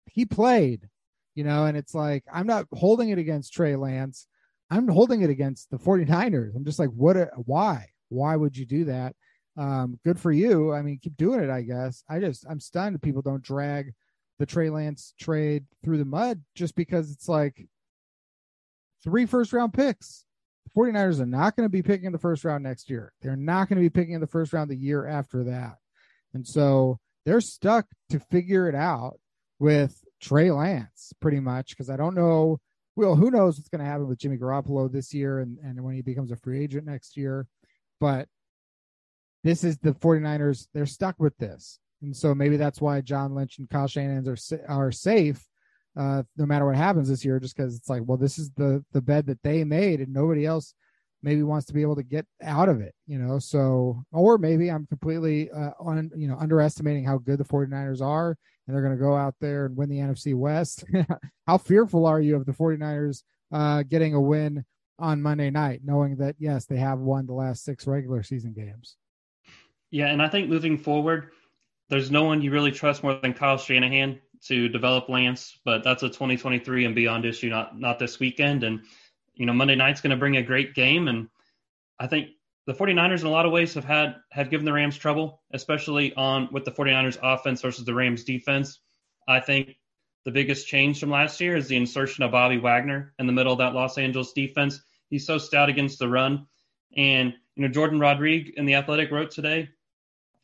[0.07, 0.89] he played,
[1.35, 4.27] you know, and it's like I'm not holding it against Trey Lance.
[4.71, 6.55] I'm holding it against the 49ers.
[6.55, 7.87] I'm just like, what a, why?
[8.11, 9.15] Why would you do that?
[9.57, 10.73] Um, good for you.
[10.73, 12.05] I mean, keep doing it, I guess.
[12.09, 13.93] I just I'm stunned people don't drag
[14.39, 17.67] the Trey Lance trade through the mud just because it's like
[19.03, 20.25] three first round picks.
[20.75, 23.13] The 49ers are not going to be picking in the first round next year.
[23.23, 25.77] They're not going to be picking in the first round the year after that.
[26.35, 29.19] And so they're stuck to figure it out
[29.59, 32.61] with Trey Lance pretty much because I don't know.
[32.97, 35.95] Well, who knows what's going to happen with Jimmy Garoppolo this year and, and when
[35.95, 37.47] he becomes a free agent next year.
[38.01, 38.29] But
[39.45, 40.67] this is the 49ers.
[40.75, 41.79] They're stuck with this.
[42.03, 44.37] And so maybe that's why John Lynch and Kyle Shanahan are,
[44.69, 45.45] are safe
[45.97, 48.85] uh, no matter what happens this year, just because it's like, well, this is the
[48.93, 50.75] the bed that they made, and nobody else
[51.23, 53.39] maybe wants to be able to get out of it, you know.
[53.39, 58.37] So, or maybe I'm completely uh, on, you know, underestimating how good the 49ers are,
[58.67, 60.85] and they're going to go out there and win the NFC West.
[61.47, 63.23] how fearful are you of the 49ers
[63.53, 64.65] uh, getting a win
[64.99, 68.97] on Monday night, knowing that yes, they have won the last six regular season games?
[69.91, 71.31] Yeah, and I think moving forward,
[71.89, 76.03] there's no one you really trust more than Kyle Shanahan to develop Lance, but that's
[76.03, 78.65] a 2023 and beyond issue, not not this weekend.
[78.65, 78.81] And
[79.35, 81.29] you know, Monday night's going to bring a great game, and
[81.99, 82.29] I think
[82.67, 86.15] the 49ers in a lot of ways have had have given the Rams trouble, especially
[86.15, 88.81] on with the 49ers offense versus the Rams defense.
[89.27, 89.77] I think
[90.25, 93.53] the biggest change from last year is the insertion of Bobby Wagner in the middle
[93.53, 94.81] of that Los Angeles defense.
[95.09, 96.47] He's so stout against the run,
[96.97, 99.71] and you know Jourdan Rodrigue in the Athletic wrote today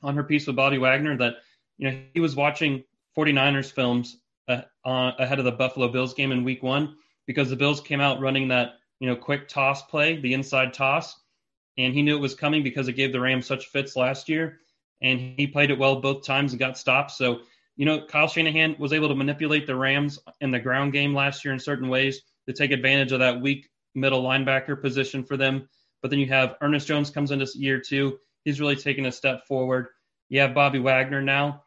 [0.03, 1.35] on her piece with Bobby Wagner that
[1.77, 2.85] you know he was watching
[3.17, 6.97] 49ers films uh, ahead of the Buffalo Bills game in week one
[7.27, 11.19] because the Bills came out running that, you know, quick toss play, the inside toss.
[11.77, 14.59] And he knew it was coming because it gave the Rams such fits last year.
[15.03, 17.11] And he played it well both times and got stopped.
[17.11, 17.41] So,
[17.77, 21.45] you know, Kyle Shanahan was able to manipulate the Rams in the ground game last
[21.45, 25.69] year in certain ways to take advantage of that weak middle linebacker position for them.
[26.03, 28.19] But then you have Ernest Jones comes into year two.
[28.45, 29.89] He's really taken a step forward.
[30.29, 31.65] You have Bobby Wagner now,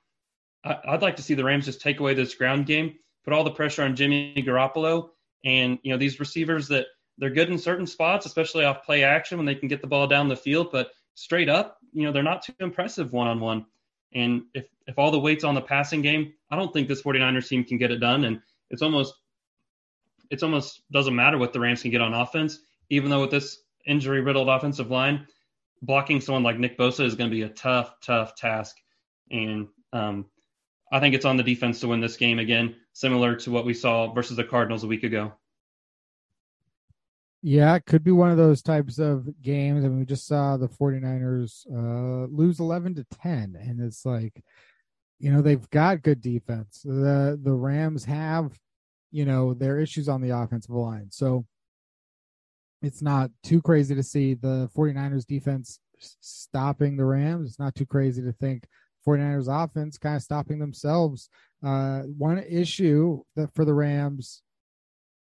[0.88, 3.52] I'd like to see the Rams just take away this ground game, put all the
[3.52, 5.10] pressure on Jimmy Garoppolo,
[5.46, 9.38] and you know these receivers that they're good in certain spots, especially off play action
[9.38, 12.24] when they can get the ball down the field, but straight up, you know, they're
[12.24, 13.66] not too impressive one on one.
[14.14, 17.48] And if if all the weight's on the passing game, I don't think this 49ers
[17.48, 18.24] team can get it done.
[18.24, 19.14] And it's almost
[20.30, 23.60] it's almost doesn't matter what the Rams can get on offense, even though with this
[23.86, 25.28] injury riddled offensive line,
[25.82, 28.76] blocking someone like Nick Bosa is going to be a tough, tough task.
[29.32, 30.26] And um,
[30.92, 33.74] I think it's on the defense to win this game again, similar to what we
[33.74, 35.34] saw versus the Cardinals a week ago.
[37.44, 39.86] Yeah, it could be one of those types of games.
[39.86, 44.44] I mean, we just saw the 49ers uh, lose 11 to 10, and it's like,
[45.20, 46.82] you know, they've got good defense.
[46.84, 48.58] The the Rams have,
[49.12, 51.08] you know, their issues on the offensive line.
[51.12, 51.46] So
[52.82, 57.50] it's not too crazy to see the 49ers defense stopping the Rams.
[57.50, 58.66] It's not too crazy to think
[59.08, 61.30] 49ers offense kind of stopping themselves.
[61.66, 64.42] Uh, one issue that for the Rams,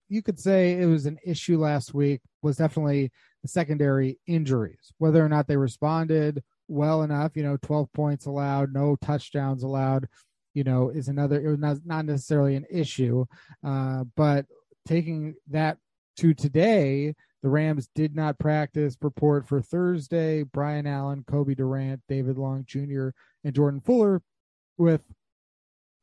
[0.09, 3.11] you could say it was an issue last week, was definitely
[3.43, 4.93] the secondary injuries.
[4.97, 10.07] Whether or not they responded well enough, you know, 12 points allowed, no touchdowns allowed,
[10.53, 13.25] you know, is another, it was not, not necessarily an issue.
[13.65, 14.45] Uh, but
[14.87, 15.77] taking that
[16.17, 17.13] to today,
[17.43, 20.43] the Rams did not practice report for Thursday.
[20.43, 23.09] Brian Allen, Cobie Durant, David Long Jr.,
[23.47, 24.21] and Jordan Fuller
[24.77, 25.01] with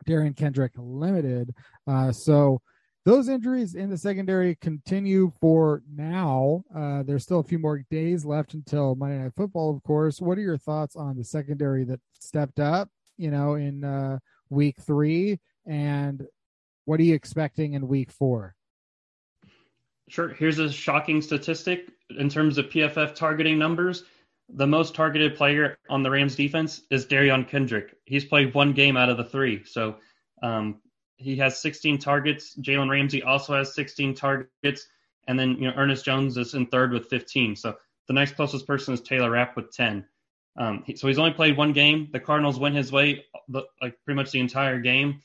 [0.09, 1.54] Derion Kendrick limited.
[1.87, 2.61] Uh, so
[3.04, 6.64] those injuries in the secondary continue for now.
[6.74, 10.22] Uh, there's still a few more days left until Monday Night Football, of course.
[10.22, 14.76] What are your thoughts on the secondary that stepped up, you know, in uh, week
[14.80, 15.38] three?
[15.66, 16.26] And
[16.87, 18.54] what are you expecting in week four?
[20.09, 20.28] Sure.
[20.28, 24.04] Here's a shocking statistic in terms of PFF targeting numbers
[24.48, 27.96] the most targeted player on the Rams defense is Derion Kendrick.
[28.04, 29.64] He's played one game out of the three.
[29.64, 29.96] So
[30.42, 30.80] um,
[31.16, 32.57] he has 16 targets.
[32.61, 34.87] Jalen Ramsey also has 16 targets.
[35.26, 37.57] And then, you know, Ernest Jones is in third with 15.
[37.57, 37.76] So
[38.07, 40.04] the next closest person is Taylor Rapp with 10.
[40.57, 42.09] Um, he, so he's only played one game.
[42.12, 45.20] The Cardinals went his way like pretty much the entire game,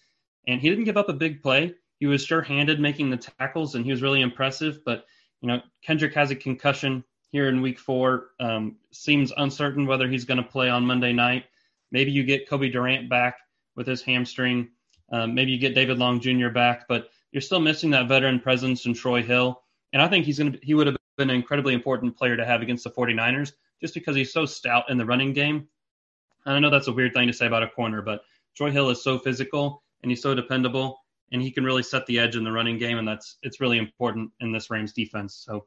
[0.48, 1.76] and he didn't give up a big play.
[2.00, 4.80] He was sure-handed making the tackles, and he was really impressive.
[4.84, 5.06] But
[5.42, 8.32] you know, Kendrick has a concussion here in Week Four.
[8.40, 11.46] Um, seems uncertain whether he's going to play on Monday night.
[11.92, 13.38] Maybe you get Cobie Durant back
[13.76, 14.70] with his hamstring.
[15.12, 16.50] Um, maybe you get David Long Jr.
[16.50, 19.62] back, but you're still missing that veteran presence in Troy Hill.
[19.94, 22.46] And I think he's going to he would have been an incredibly important player to
[22.46, 25.68] have against the 49ers just because he's so stout in the running game.
[26.46, 28.22] And I know that's a weird thing to say about a corner, but
[28.56, 31.00] Troy Hill is so physical and he's so dependable
[31.32, 33.78] and he can really set the edge in the running game and that's it's really
[33.78, 35.44] important in this Rams defense.
[35.46, 35.66] So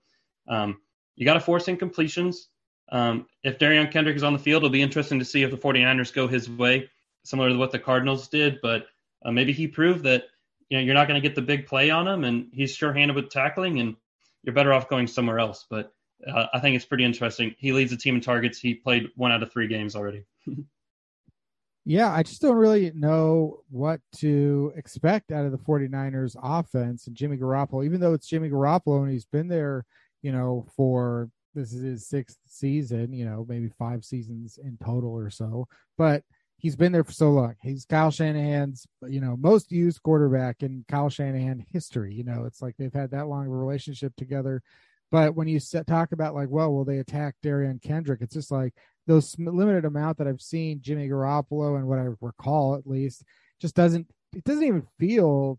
[0.48, 0.80] um,
[1.16, 2.46] you got to force incompletions.
[2.90, 5.56] Um, if Derion Kendrick is on the field, it'll be interesting to see if the
[5.56, 6.90] 49ers go his way,
[7.24, 8.58] similar to what the Cardinals did.
[8.62, 8.86] But
[9.24, 10.24] uh, maybe he proved that
[10.68, 13.14] you know you're not going to get the big play on him, and he's sure-handed
[13.14, 13.96] with tackling, and
[14.42, 15.66] you're better off going somewhere else.
[15.68, 15.92] But
[16.26, 17.54] uh, I think it's pretty interesting.
[17.58, 18.58] He leads the team in targets.
[18.58, 20.24] He played one out of three games already.
[21.84, 27.16] yeah, I just don't really know what to expect out of the 49ers offense and
[27.16, 29.84] Jimmy Garoppolo, even though it's Jimmy Garoppolo and he's been there,
[30.22, 35.10] you know, for this is his sixth season, you know, maybe five seasons in total
[35.10, 35.66] or so.
[35.98, 36.22] But
[36.56, 37.54] he's been there for so long.
[37.62, 42.14] He's Kyle Shanahan's, you know, most used quarterback in Kyle Shanahan history.
[42.14, 44.62] You know, it's like they've had that long of a relationship together.
[45.10, 48.22] But when you set, talk about like, well, will they attack Derion Kendrick?
[48.22, 48.72] It's just like
[49.06, 53.24] those limited amount that I've seen Jimmy Garoppolo and what I recall at least
[53.60, 55.58] just doesn't it doesn't even feel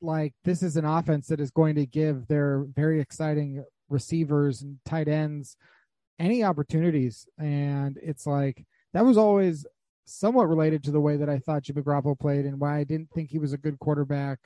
[0.00, 4.78] like this is an offense that is going to give their very exciting receivers and
[4.84, 5.56] tight ends
[6.18, 7.26] any opportunities.
[7.38, 9.66] And it's like that was always
[10.04, 13.10] somewhat related to the way that I thought Jimmy Garoppolo played and why I didn't
[13.10, 14.38] think he was a good quarterback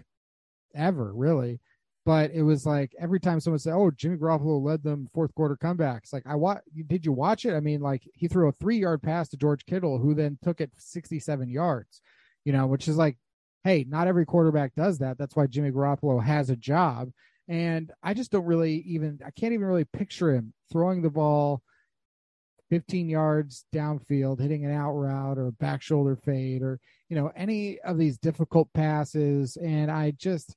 [0.75, 1.61] ever, really.
[2.05, 5.57] But it was like every time someone said, "Oh, Jimmy Garoppolo led them fourth quarter
[5.57, 6.61] comebacks," like I watch.
[6.87, 7.53] Did you watch it?
[7.53, 10.61] I mean, like he threw a three yard pass to George Kittle, who then took
[10.61, 12.01] it sixty seven yards.
[12.45, 13.19] You know, which is like,
[13.65, 15.19] hey, not every quarterback does that.
[15.19, 17.11] That's why Jimmy Garoppolo has a job.
[17.49, 19.21] And I just don't really even.
[19.25, 21.63] I can't even really picture him throwing the ball
[22.71, 27.31] 15 yards downfield, hitting an out route or a back shoulder fade or, you know,
[27.37, 29.57] any of these difficult passes.
[29.57, 30.57] And I just,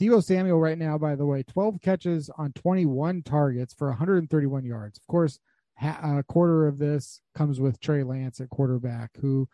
[0.00, 4.98] Deebo Samuel right now, by the way, 12 catches on 21 targets for 131 yards.
[4.98, 5.38] Of course,
[5.80, 9.48] a quarter of this comes with Trey Lance at quarterback, who,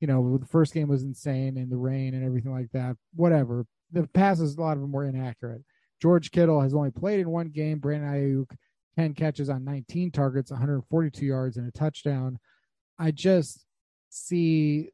[0.00, 2.96] you know, the first game was insane in the rain and everything like that.
[3.14, 3.66] Whatever.
[3.92, 5.62] The passes, a lot of them were inaccurate.
[6.04, 7.78] George Kittle has only played in one game.
[7.78, 8.54] Brandon Aiyuk
[8.98, 12.38] 10 catches on 19 targets, 142 yards, and a touchdown.
[12.98, 13.64] I just
[14.10, 14.90] see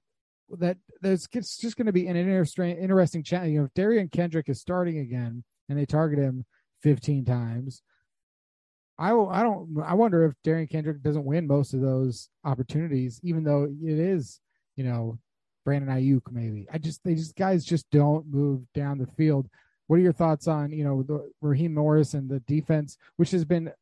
[0.59, 3.49] that there's it's just going to be an interesting interesting chat.
[3.49, 6.45] You know, if Derion Kendrick is starting again and they target him
[6.85, 7.83] 15 times,
[8.97, 13.19] I will, I don't I wonder if Derion Kendrick doesn't win most of those opportunities,
[13.25, 14.39] even though it is
[14.77, 15.19] you know
[15.65, 16.69] Brandon Aiyuk maybe.
[16.73, 19.49] I just they just guys just don't move down the field.
[19.91, 23.45] What are your thoughts on you know the Raheem Morris and the defense, which has
[23.45, 23.73] been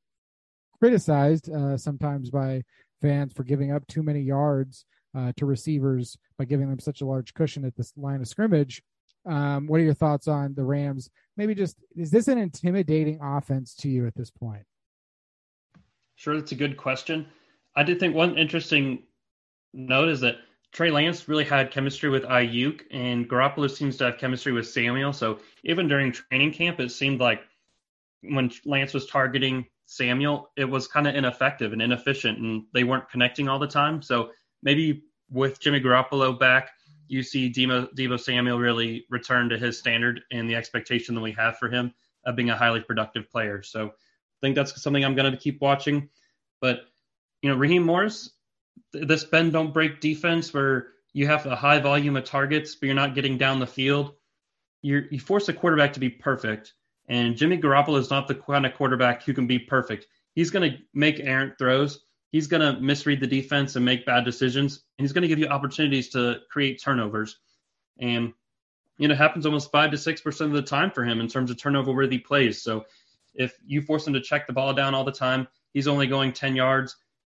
[0.79, 2.63] criticized uh, sometimes by
[3.03, 7.05] fans for giving up too many yards uh, to receivers by giving them such a
[7.05, 8.83] large cushion at this line of scrimmage.
[9.27, 11.11] Um, what are your thoughts on the Rams?
[11.37, 14.65] Maybe just is this an intimidating offense to you at this point?
[16.17, 17.27] Sure, that's a good question.
[17.77, 19.03] I did think one interesting
[19.75, 20.37] note is that
[20.73, 25.13] Trey Lance really had chemistry with Aiyuk, and Garoppolo seems to have chemistry with Samuel.
[25.13, 27.43] So even during training camp, it seemed like
[28.23, 33.11] when Lance was targeting Samuel, it was kind of ineffective and inefficient, and they weren't
[33.11, 34.03] connecting all the time.
[34.03, 34.31] So
[34.63, 36.71] maybe with Jimmy Garoppolo back,
[37.09, 41.33] you see Deebo, Deebo Samuel really return to his standard and the expectation that we
[41.33, 43.63] have for him of being a highly productive player.
[43.63, 46.11] So I think that's something I'm going to keep watching.
[46.61, 46.83] But
[47.41, 48.31] you know, Raheem Morris,
[48.93, 52.95] this bend don't break defense where you have a high volume of targets, but you're
[52.95, 54.15] not getting down the field.
[54.83, 56.75] you you force a quarterback to be perfect,
[57.09, 60.07] and Jimmy Garoppolo is not the kind of quarterback who can be perfect.
[60.35, 62.05] He's going to make errant throws.
[62.31, 64.85] He's going to misread the defense and make bad decisions.
[64.99, 67.39] And he's going to give you opportunities to create turnovers.
[67.99, 68.35] And,
[68.99, 71.51] you know, it happens almost five to 6% of the time for him in terms
[71.51, 72.63] of turnover worthy plays.
[72.63, 72.85] So
[73.35, 76.33] if you force him to check the ball down all the time, he's only going
[76.33, 76.97] 10 yards.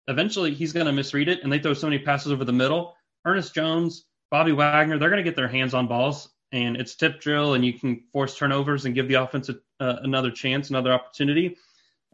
[0.09, 1.43] Eventually, he's going to misread it.
[1.43, 2.95] And they throw so many passes over the middle.
[3.25, 7.19] Ernest Jones, Bobby Wagner, they're going to get their hands on balls and it's tip
[7.21, 10.91] drill, and you can force turnovers and give the offense a, uh, another chance, another
[10.91, 11.57] opportunity.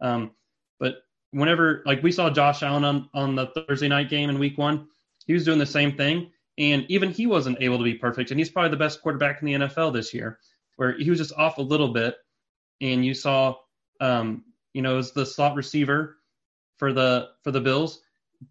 [0.01, 0.31] Um,
[0.79, 4.57] but whenever, like we saw Josh Allen on, on the Thursday night game in week
[4.57, 4.87] one,
[5.25, 6.31] he was doing the same thing.
[6.57, 8.31] And even he wasn't able to be perfect.
[8.31, 10.39] And he's probably the best quarterback in the NFL this year,
[10.77, 12.15] where he was just off a little bit.
[12.81, 13.55] And you saw,
[13.99, 14.43] um,
[14.73, 16.17] you know, as the slot receiver
[16.77, 18.01] for the for the Bills,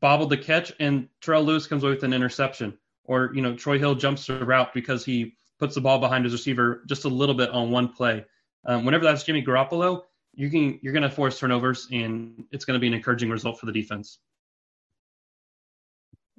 [0.00, 2.78] bobbled the catch, and Terrell Lewis comes away with an interception.
[3.04, 6.32] Or, you know, Troy Hill jumps the route because he puts the ball behind his
[6.32, 8.24] receiver just a little bit on one play.
[8.66, 10.02] Um, whenever that's Jimmy Garoppolo,
[10.34, 13.60] you can you're going to force turnovers, and it's going to be an encouraging result
[13.60, 14.18] for the defense.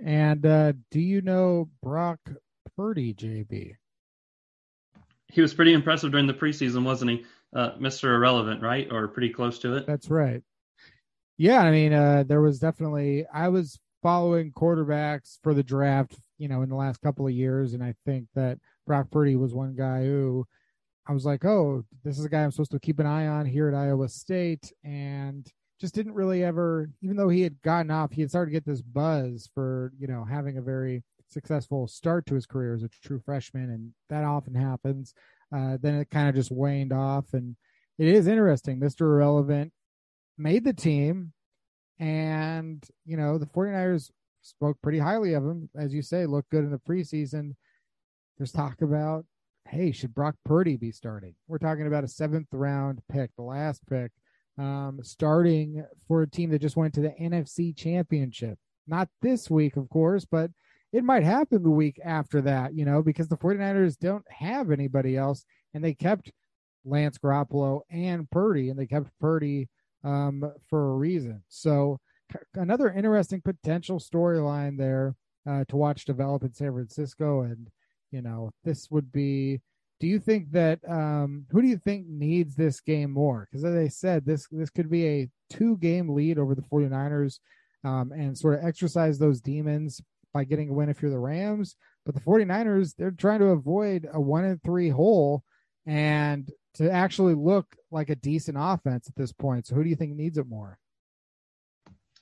[0.03, 2.19] And uh, do you know Brock
[2.75, 3.75] Purdy, JB?
[5.31, 7.25] He was pretty impressive during the preseason, wasn't he?
[7.53, 8.13] Uh, Mr.
[8.15, 8.87] Irrelevant, right?
[8.91, 9.87] Or pretty close to it.
[9.87, 10.43] That's right.
[11.37, 16.47] Yeah, I mean, uh, there was definitely I was following quarterbacks for the draft, you
[16.47, 19.75] know, in the last couple of years, and I think that Brock Purdy was one
[19.75, 20.45] guy who
[21.07, 23.45] I was like, oh, this is a guy I'm supposed to keep an eye on
[23.45, 25.45] here at Iowa State, and
[25.79, 28.65] just didn't really ever, even though he had gotten off, he had started to get
[28.65, 32.89] this buzz for you know having a very successful start to his career as a
[33.03, 35.13] true freshman, and that often happens.
[35.53, 37.57] Uh, then it kind of just waned off, and
[37.97, 38.79] it is interesting.
[38.79, 39.01] Mr.
[39.01, 39.73] Irrelevant
[40.37, 41.33] made the team,
[41.99, 44.11] and you know the 49ers
[44.41, 47.55] spoke pretty highly of him, as you say, looked good in the preseason.
[48.37, 49.25] There's talk about
[49.67, 51.33] hey, should Brock Purdy be starting?
[51.47, 54.11] We're talking about a seventh round pick, the last pick,
[54.57, 58.57] um, starting for a team that just went to the NFC championship.
[58.87, 60.51] Not this week, of course, but
[60.93, 65.17] it might happen the week after that, you know, because the 49ers don't have anybody
[65.17, 66.31] else and they kept
[66.85, 69.67] Lance Garoppolo and Purdy and they kept Purdy
[70.05, 71.43] um, for a reason.
[71.49, 71.99] So,
[72.53, 75.15] another interesting potential storyline there
[75.49, 77.41] uh, to watch develop in San Francisco.
[77.41, 77.67] And
[78.11, 79.61] you know, this would be.
[80.01, 83.47] Do you think that um, who do you think needs this game more?
[83.49, 87.39] Because as I said, this this could be a two game lead over the 49ers
[87.83, 90.01] um, and sort of exercise those demons
[90.33, 91.75] by getting a win if you're the Rams.
[92.05, 95.43] But the 49ers, they're trying to avoid a one and three hole
[95.85, 99.67] and to actually look like a decent offense at this point.
[99.67, 100.77] So who do you think needs it more?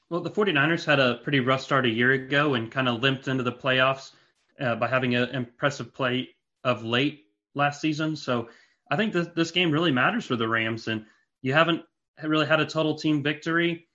[0.10, 3.28] Well, the 49ers had a pretty rough start a year ago and kind of limped
[3.28, 4.12] into the playoffs
[4.60, 6.30] uh, by having an impressive play
[6.64, 7.26] of late
[7.56, 8.16] last season.
[8.16, 8.50] So
[8.92, 10.88] I think this, this game really matters for the Rams.
[10.88, 11.06] And
[11.42, 11.84] you haven't
[12.22, 13.88] really had a total team victory.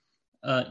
[0.43, 0.65] Uh,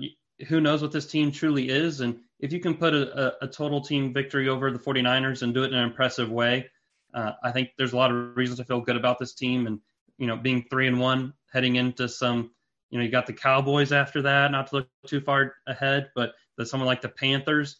[0.48, 2.00] who knows what this team truly is?
[2.00, 5.52] And if you can put a, a, a, total team victory over the 49ers and
[5.52, 6.70] do it in an impressive way,
[7.14, 9.66] uh, I think there's a lot of reasons to feel good about this team.
[9.66, 9.80] And,
[10.18, 12.50] you know, being three and one heading into some,
[12.90, 16.32] you know, you got the Cowboys after that, not to look too far ahead, but
[16.56, 17.78] there's someone like the Panthers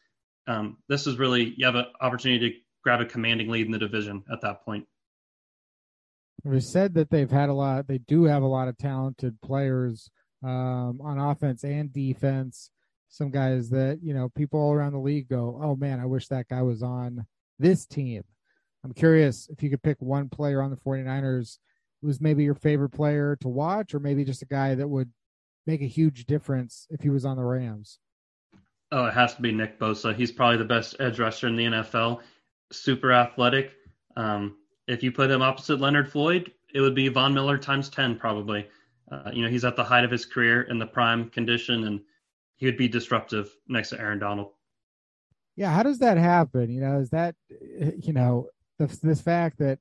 [0.49, 3.79] um, this is really you have an opportunity to grab a commanding lead in the
[3.79, 4.87] division at that point.
[6.45, 7.87] We said that they've had a lot.
[7.87, 10.09] They do have a lot of talented players
[10.43, 12.71] um, on offense and defense.
[13.11, 16.29] Some guys that you know people all around the league go, "Oh man, I wish
[16.29, 17.27] that guy was on
[17.59, 18.23] this team."
[18.85, 21.59] I'm curious if you could pick one player on the 49ers
[22.01, 25.11] who's maybe your favorite player to watch, or maybe just a guy that would
[25.67, 27.99] make a huge difference if he was on the Rams.
[28.93, 30.15] Oh, it has to be Nick Bosa.
[30.15, 32.21] He's probably the best edge rusher in the NFL.
[32.73, 33.73] Super athletic.
[34.17, 34.57] Um,
[34.87, 38.67] if you put him opposite Leonard Floyd, it would be Von Miller times 10 probably.
[39.11, 42.01] Uh, you know, he's at the height of his career in the prime condition, and
[42.57, 44.53] he would be disruptive next to Aaron Donald.
[45.57, 46.71] Yeah, how does that happen?
[46.71, 48.49] You know, is that, you know,
[48.79, 49.79] the, this fact that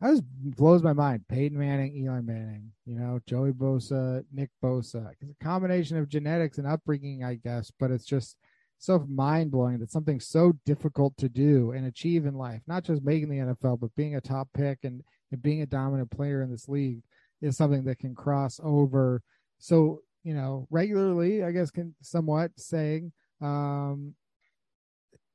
[0.00, 1.24] I just blows my mind.
[1.28, 5.12] Peyton Manning, Eli Manning, you know, Joey Bosa, Nick Bosa.
[5.20, 8.36] It's a combination of genetics and upbringing, I guess, but it's just
[8.78, 13.02] so mind blowing that something so difficult to do and achieve in life, not just
[13.02, 16.50] making the NFL, but being a top pick and, and being a dominant player in
[16.50, 17.00] this league
[17.40, 19.22] is something that can cross over.
[19.58, 24.14] So, you know, regularly, I guess, can somewhat saying, um,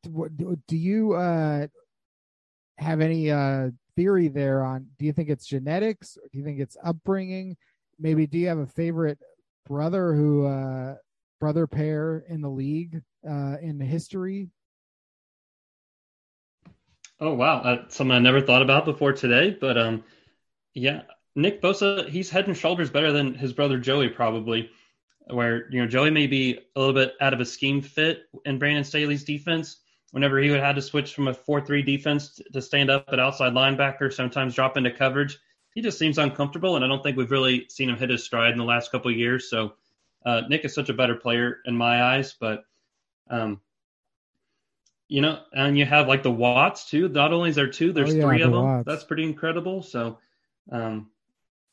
[0.04, 1.68] do, do you, uh,
[2.80, 3.70] have any, uh,
[4.00, 6.16] theory there on do you think it's genetics?
[6.16, 7.58] Or do you think it's upbringing?
[8.00, 9.20] Maybe do you have a favorite
[9.68, 10.96] brother who uh
[11.42, 14.48] brother pair in the league uh in history?
[17.20, 20.06] Oh wow, that's something I never thought about before today, but um
[20.74, 21.02] yeah,
[21.36, 24.70] Nick Bosa, he's head and shoulders better than his brother Joey probably.
[25.28, 28.60] Where you know Joey may be a little bit out of a scheme fit in
[28.60, 29.82] Brandon Staley's defense,
[30.12, 33.54] whenever he would have to switch from a 4-3 defense to stand up at outside
[33.54, 35.38] linebacker, sometimes drop into coverage.
[35.74, 38.52] He just seems uncomfortable, and I don't think we've really seen him hit his stride
[38.52, 39.50] in the last couple of years.
[39.50, 39.74] So
[40.26, 42.64] uh, Nick is such a better player in my eyes, but
[43.30, 43.62] um,
[45.08, 47.08] you know, and you have like the Watts too.
[47.08, 48.64] Not only is there two, there's oh, yeah, three the of them.
[48.64, 48.86] Watts.
[48.86, 49.84] That's pretty incredible.
[49.84, 50.18] So,
[50.72, 51.10] um,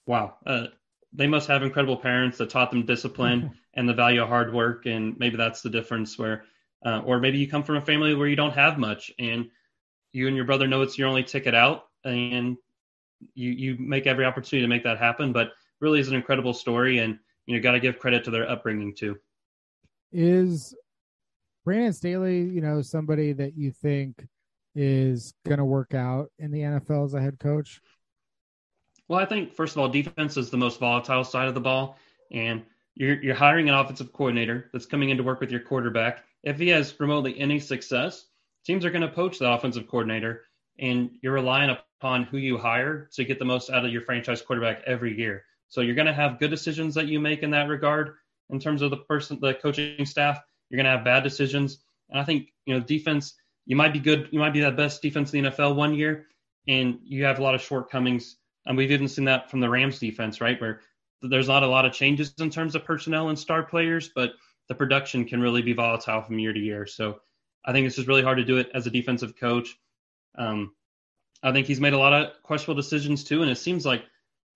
[0.07, 0.66] wow, uh,
[1.12, 4.87] they must have incredible parents that taught them discipline and the value of hard work,
[4.87, 6.45] and maybe that's the difference where
[6.85, 9.47] uh, or maybe you come from a family where you don't have much and
[10.12, 12.57] you and your brother know it's your only ticket out and
[13.35, 16.99] you you make every opportunity to make that happen but really is an incredible story
[16.99, 19.16] and you know got to give credit to their upbringing too
[20.12, 20.74] is
[21.64, 24.24] Brandon Staley, you know, somebody that you think
[24.77, 27.81] is going to work out in the NFL as a head coach?
[29.09, 31.99] Well, I think first of all, defense is the most volatile side of the ball,
[32.33, 32.62] and
[32.95, 36.24] you're you're hiring an offensive coordinator that's coming in to work with your quarterback.
[36.47, 38.24] If he has remotely any success,
[38.64, 40.44] teams are going to poach the offensive coordinator,
[40.78, 44.42] and you're relying upon who you hire to get the most out of your franchise
[44.42, 45.44] quarterback every year.
[45.66, 48.14] So you're going to have good decisions that you make in that regard
[48.51, 50.40] in terms of the person, the coaching staff.
[50.70, 51.78] You're going to have bad decisions,
[52.11, 53.34] and I think you know defense.
[53.66, 54.28] You might be good.
[54.30, 56.26] You might be the best defense in the NFL one year,
[56.68, 58.36] and you have a lot of shortcomings.
[58.66, 60.80] And we've even seen that from the Rams defense, right, where
[61.22, 64.34] there's not a lot of changes in terms of personnel and star players, but
[64.68, 66.86] the production can really be volatile from year to year.
[66.86, 67.20] So
[67.64, 69.76] I think it's just really hard to do it as a defensive coach.
[70.36, 70.74] Um,
[71.42, 74.04] I think he's made a lot of questionable decisions too, and it seems like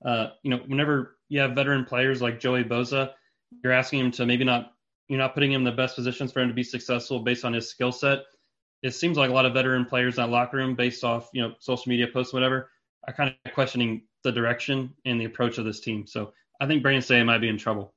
[0.04, 3.12] uh, you know whenever you have veteran players like Joey Bosa,
[3.62, 4.72] you're asking him to maybe not
[5.08, 7.52] you're not putting him in the best positions for him to be successful based on
[7.52, 8.20] his skill set.
[8.82, 11.42] It seems like a lot of veteran players in that locker room, based off you
[11.42, 12.70] know social media posts, whatever,
[13.06, 16.06] are kind of questioning the direction and the approach of this team.
[16.06, 17.94] So I think Brandon Staley might be in trouble.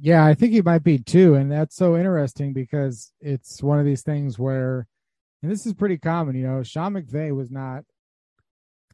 [0.00, 3.84] Yeah, I think he might be too, and that's so interesting because it's one of
[3.84, 4.86] these things where,
[5.42, 6.34] and this is pretty common.
[6.34, 7.84] You know, Sean McVay was not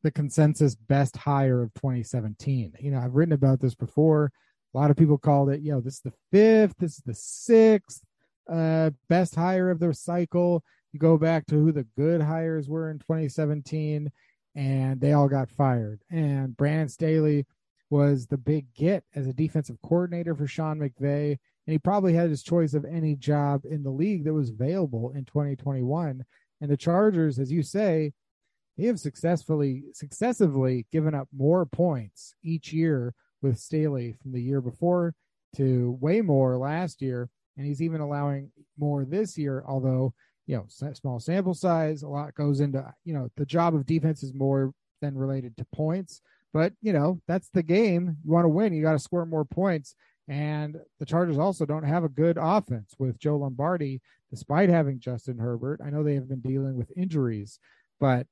[0.02, 2.74] the consensus best hire of 2017.
[2.80, 4.32] You know, I've written about this before.
[4.74, 7.14] A lot of people called it, you know, this is the fifth, this is the
[7.14, 8.02] sixth
[8.50, 10.62] uh, best hire of the cycle.
[10.92, 14.10] You go back to who the good hires were in 2017,
[14.56, 16.00] and they all got fired.
[16.10, 17.46] And Brandon Staley
[17.90, 21.30] was the big get as a defensive coordinator for Sean McVay.
[21.30, 25.12] And he probably had his choice of any job in the league that was available
[25.14, 26.24] in 2021.
[26.60, 28.12] And the Chargers, as you say,
[28.76, 34.60] they have successfully successively given up more points each year with Staley from the year
[34.60, 35.14] before
[35.56, 37.28] to way more last year.
[37.56, 40.14] And he's even allowing more this year, although,
[40.46, 44.22] you know, small sample size, a lot goes into, you know, the job of defense
[44.22, 46.22] is more than related to points.
[46.52, 48.16] But, you know, that's the game.
[48.24, 49.94] You want to win, you got to score more points.
[50.28, 55.38] And the Chargers also don't have a good offense with Joe Lombardi, despite having Justin
[55.38, 55.80] Herbert.
[55.84, 57.58] I know they have been dealing with injuries,
[57.98, 58.26] but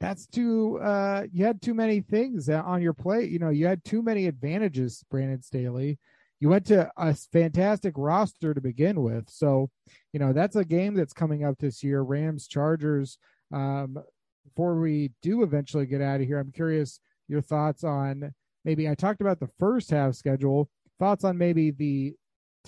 [0.00, 3.84] that's too uh you had too many things on your plate you know you had
[3.84, 5.98] too many advantages brandon staley
[6.40, 9.68] you went to a fantastic roster to begin with so
[10.12, 13.18] you know that's a game that's coming up this year rams chargers
[13.52, 13.98] um
[14.44, 18.32] before we do eventually get out of here i'm curious your thoughts on
[18.64, 20.68] maybe i talked about the first half schedule
[20.98, 22.14] thoughts on maybe the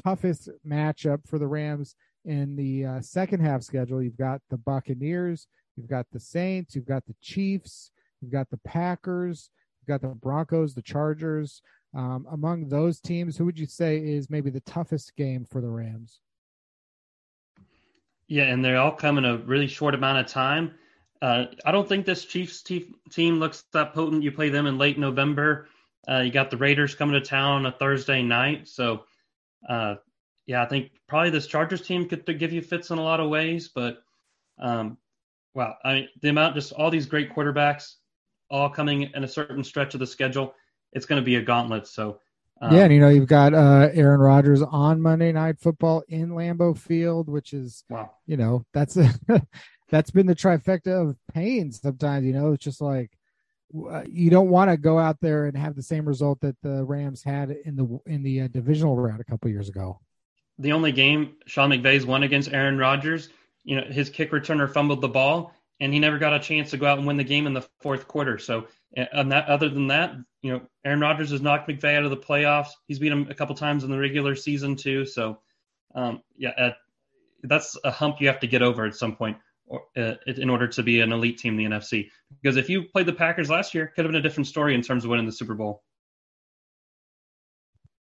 [0.05, 1.95] toughest matchup for the rams
[2.25, 5.47] in the uh, second half schedule you've got the buccaneers
[5.81, 7.91] You've got the Saints, you've got the Chiefs,
[8.21, 9.51] you've got the Packers,
[9.81, 11.63] you've got the Broncos, the Chargers.
[11.97, 15.71] Um, among those teams, who would you say is maybe the toughest game for the
[15.71, 16.21] Rams?
[18.29, 20.73] Yeah, and they all come in a really short amount of time.
[21.23, 24.23] Uh, I don't think this Chiefs te- team looks that potent.
[24.23, 25.69] You play them in late November.
[26.09, 28.69] Uh, you got the Raiders coming to town on a Thursday night.
[28.69, 29.05] So,
[29.69, 29.97] uh,
[30.47, 33.29] yeah, I think probably this Chargers team could give you fits in a lot of
[33.29, 34.03] ways, but
[34.59, 34.97] um,
[35.55, 35.77] Wow.
[35.85, 37.95] I mean, the amount, just all these great quarterbacks
[38.51, 40.55] all coming in a certain stretch of the schedule,
[40.93, 41.87] it's going to be a gauntlet.
[41.87, 42.21] So,
[42.61, 46.31] um, yeah, and you know, you've got uh, Aaron Rodgers on Monday Night Football in
[46.31, 49.11] Lambeau Field, which is, wow, you know, that's a,
[49.91, 51.73] that's been the trifecta of pain.
[51.73, 53.11] Sometimes, you know, it's just like
[53.91, 56.85] uh, you don't want to go out there and have the same result that the
[56.85, 60.01] Rams had in the in the uh, divisional round a couple years ago.
[60.59, 63.31] The only game Sean McVay's won against Aaron Rodgers
[63.65, 66.77] you know, his kick returner fumbled the ball and he never got a chance to
[66.77, 68.39] go out and win the game in the fourth quarter.
[68.39, 72.11] So, and that, other than that, you know, Aaron Rodgers has knocked McVay out of
[72.11, 72.71] the playoffs.
[72.87, 75.07] He's beat him a couple times in the regular season too.
[75.07, 75.39] So,
[75.95, 76.73] um, yeah, uh,
[77.43, 79.39] that's a hump you have to get over at some point
[79.97, 82.11] uh, in order to be an elite team in the NFC.
[82.43, 84.83] Because if you played the Packers last year, could have been a different story in
[84.83, 85.83] terms of winning the Super Bowl.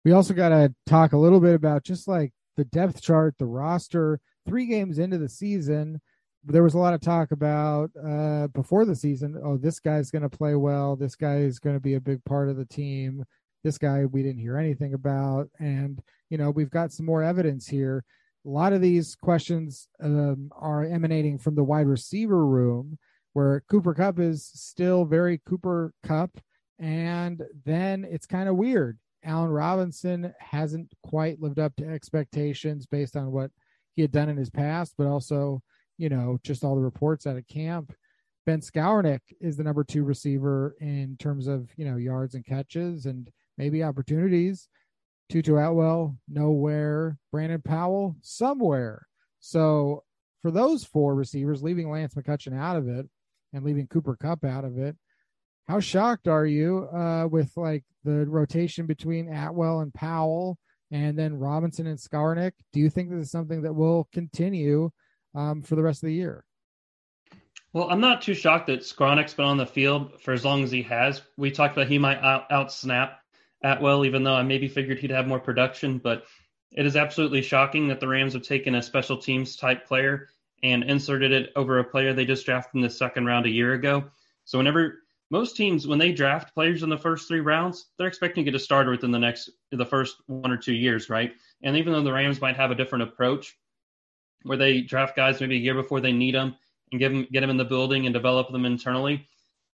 [0.03, 3.45] We also got to talk a little bit about just like the depth chart, the
[3.45, 5.99] roster, three games into the season,
[6.47, 9.39] there was a lot of talk about uh, before the season.
[9.43, 10.95] Oh, this guy's going to play well.
[10.95, 13.23] This guy is going to be a big part of the team.
[13.63, 15.99] This guy we didn't hear anything about, and
[16.29, 18.03] you know we've got some more evidence here.
[18.45, 22.97] A lot of these questions um, are emanating from the wide receiver room,
[23.33, 26.39] where Cooper Kupp is still very Cooper Kupp.
[26.77, 28.99] and then it's kind of weird.
[29.23, 33.49] Allen Robinson hasn't quite lived up to expectations based on what
[33.95, 35.61] he had done in his past, but also,
[35.97, 37.93] you know, just all the reports out of camp.
[38.45, 43.07] Ben Skowronek is the number two receiver in terms of, you know, yards and catches
[43.07, 44.69] and maybe opportunities.
[45.29, 47.17] Tutu Atwell, nowhere.
[47.31, 49.07] Brandon Powell, somewhere.
[49.39, 50.03] So
[50.41, 53.07] for those four receivers, leaving Lance McCutcheon out of it
[53.53, 54.95] and leaving Cooper Kupp out of it,
[55.67, 60.57] how shocked are you uh, with like the rotation between Atwell and Powell
[60.91, 62.51] and then Robinson and Skowronek?
[62.71, 64.91] Do you think this is something that will continue
[65.33, 66.45] um, for the rest of the year?
[67.73, 70.71] Well, I'm not too shocked that Skowronek's been on the field for as long as
[70.71, 71.21] he has.
[71.35, 73.19] We talked about he might out snap
[73.65, 75.97] Atwell, even though I maybe figured he'd have more production.
[75.97, 76.25] But
[76.71, 80.29] it is absolutely shocking that the Rams have taken a special teams type player
[80.63, 83.73] and inserted it over a player they just drafted in the second round a year
[83.73, 84.05] ago.
[84.45, 84.99] So whenever
[85.31, 88.55] most teams, when they draft players in the first three rounds, they're expecting to get
[88.55, 91.33] a starter within the next the first one or two years, right?
[91.63, 93.57] And even though the Rams might have a different approach,
[94.43, 96.55] where they draft guys maybe a year before they need them
[96.91, 99.27] and give them, get them in the building and develop them internally,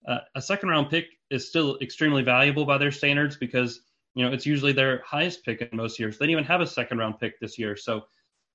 [0.07, 3.81] uh, a second round pick is still extremely valuable by their standards because
[4.15, 6.17] you know it's usually their highest pick in most years.
[6.17, 8.05] They didn't even have a second round pick this year, so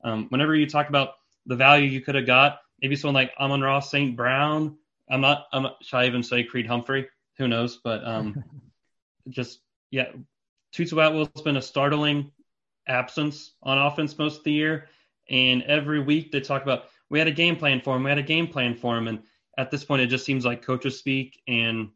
[0.05, 1.15] um, whenever you talk about
[1.47, 4.17] the value you could have got, maybe someone like Amon-Ra St.
[4.17, 4.77] Brown
[5.13, 5.47] I'm not.
[5.53, 7.09] I'm not, should I even say Creed Humphrey?
[7.39, 7.79] Who knows?
[7.83, 8.43] But um,
[9.29, 10.11] just yeah,
[10.73, 12.33] Tutu Atwell's been a startling
[12.89, 14.89] absence on offense most of the year,
[15.29, 18.05] and every week they talk about we had a game plan for him.
[18.05, 19.21] We had a game plan for him, and
[19.59, 21.91] at this point, it just seems like coaches speak, and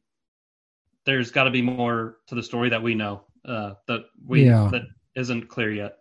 [1.04, 4.68] there's got to be more to the story that we know uh, that we yeah.
[4.72, 4.82] that
[5.14, 5.98] isn't clear yet.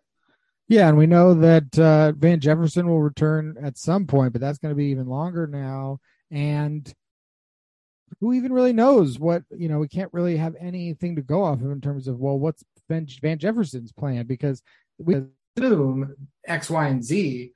[0.67, 4.57] Yeah, and we know that uh, Van Jefferson will return at some point, but that's
[4.57, 5.99] going to be even longer now.
[6.31, 6.91] And
[8.19, 11.61] who even really knows what you know we can't really have anything to go off
[11.61, 14.61] of in terms of well what's van, van jefferson's plan because
[14.97, 15.21] we
[15.57, 16.15] assume
[16.47, 17.51] x y and z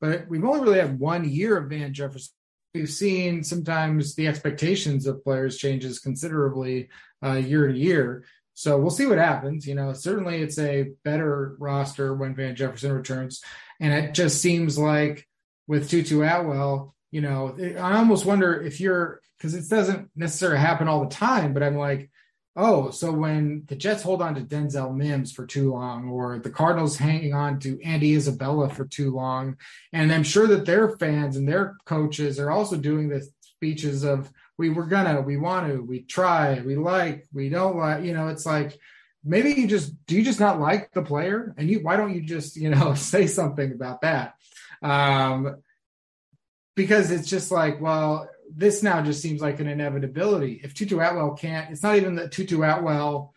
[0.00, 2.32] but we've only really had one year of van jefferson
[2.74, 6.88] we've seen sometimes the expectations of players changes considerably
[7.24, 8.24] uh, year to year.
[8.54, 12.92] So we'll see what happens you know certainly it's a better roster when van jefferson
[12.92, 13.42] returns.
[13.80, 15.26] And it just seems like
[15.66, 20.86] with tutu atwell you know i almost wonder if you're because it doesn't necessarily happen
[20.86, 22.11] all the time, but I'm like,
[22.54, 26.50] oh, so when the Jets hold on to Denzel Mims for too long, or the
[26.50, 29.56] Cardinals hanging on to Andy Isabella for too long,
[29.92, 34.30] and I'm sure that their fans and their coaches are also doing the speeches of
[34.58, 38.28] we were gonna, we want to, we try, we like, we don't like, you know,
[38.28, 38.78] it's like
[39.24, 42.22] maybe you just do you just not like the player, and you why don't you
[42.22, 44.34] just you know say something about that?
[44.82, 45.56] Um,
[46.74, 50.60] because it's just like, well, this now just seems like an inevitability.
[50.62, 53.34] If Tutu Atwell can't, it's not even that Tutu Atwell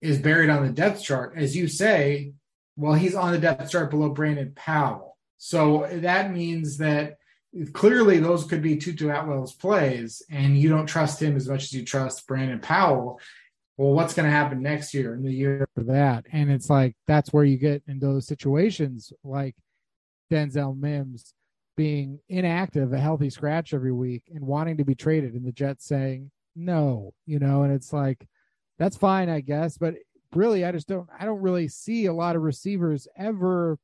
[0.00, 2.32] is buried on the depth chart, as you say.
[2.76, 7.18] Well, he's on the depth chart below Brandon Powell, so that means that
[7.72, 11.72] clearly those could be Tutu Atwell's plays, and you don't trust him as much as
[11.72, 13.20] you trust Brandon Powell.
[13.76, 16.26] Well, what's going to happen next year and the year for that?
[16.32, 19.54] And it's like that's where you get in those situations like
[20.32, 21.32] Denzel Mims
[21.76, 25.86] being inactive, a healthy scratch every week, and wanting to be traded, and the Jets
[25.86, 28.26] saying no, you know, and it's like
[28.78, 29.94] that's fine, I guess, but
[30.34, 33.78] really, I just don't, I don't really see a lot of receivers ever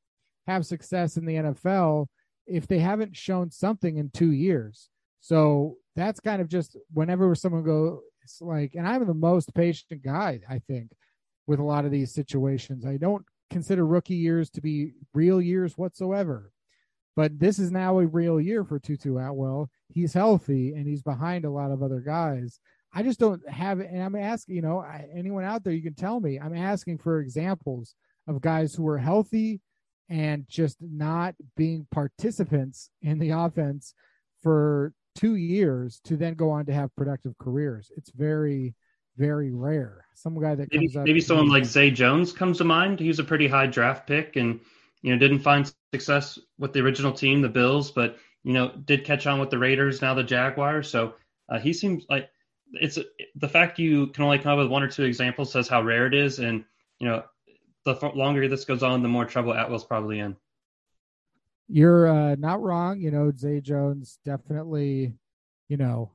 [0.47, 2.07] have success in the NFL
[2.47, 4.89] if they haven't shown something in two years.
[5.21, 8.01] So that's kind of just whenever someone goes
[8.41, 10.91] like, and I'm the most patient guy, I think,
[11.47, 12.85] with a lot of these situations.
[12.85, 16.53] I don't consider rookie years to be real years whatsoever.
[17.17, 19.69] But this is now a real year for Tutu Atwell.
[19.89, 22.61] He's healthy and he's behind a lot of other guys.
[22.93, 23.91] I just don't have it.
[23.91, 24.85] And I'm asking, you know,
[25.15, 26.39] anyone out there, you can tell me.
[26.39, 27.95] I'm asking for examples
[28.27, 29.61] of guys who are healthy
[30.09, 33.95] and just not being participants in the offense
[34.43, 37.93] for two years to then go on to have productive careers.
[37.97, 38.75] It's very,
[39.17, 40.05] very rare.
[40.15, 41.05] Some guy that maybe, comes up.
[41.05, 42.99] Maybe someone like Zay Jones comes to mind.
[42.99, 44.61] He's a pretty high draft pick and
[45.03, 49.05] you know, didn't find success with the original team, the Bills, but you know, did
[49.05, 50.91] catch on with the Raiders, now the Jaguars.
[50.91, 51.15] So
[51.49, 52.31] uh, he seems like
[52.73, 52.99] it's
[53.35, 56.07] the fact you can only come up with one or two examples says how rare
[56.07, 56.65] it is, and
[56.99, 57.25] you know,
[57.85, 60.37] the longer this goes on, the more trouble Atwell's probably in.
[61.69, 63.01] You're uh, not wrong.
[63.01, 65.15] You know, Zay Jones definitely,
[65.69, 66.13] you know,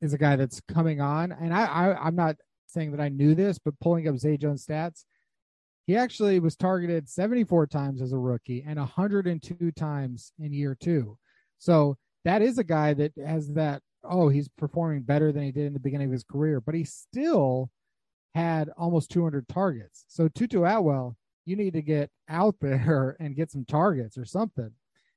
[0.00, 3.34] is a guy that's coming on, and I, I I'm not saying that I knew
[3.34, 5.04] this, but pulling up Zay Jones stats,
[5.90, 11.18] he actually was targeted 74 times as a rookie and 102 times in year two.
[11.58, 15.66] So that is a guy that has that, oh, he's performing better than he did
[15.66, 17.70] in the beginning of his career, but he still
[18.36, 20.04] had almost 200 targets.
[20.06, 24.70] So Tutu Atwell, you need to get out there and get some targets or something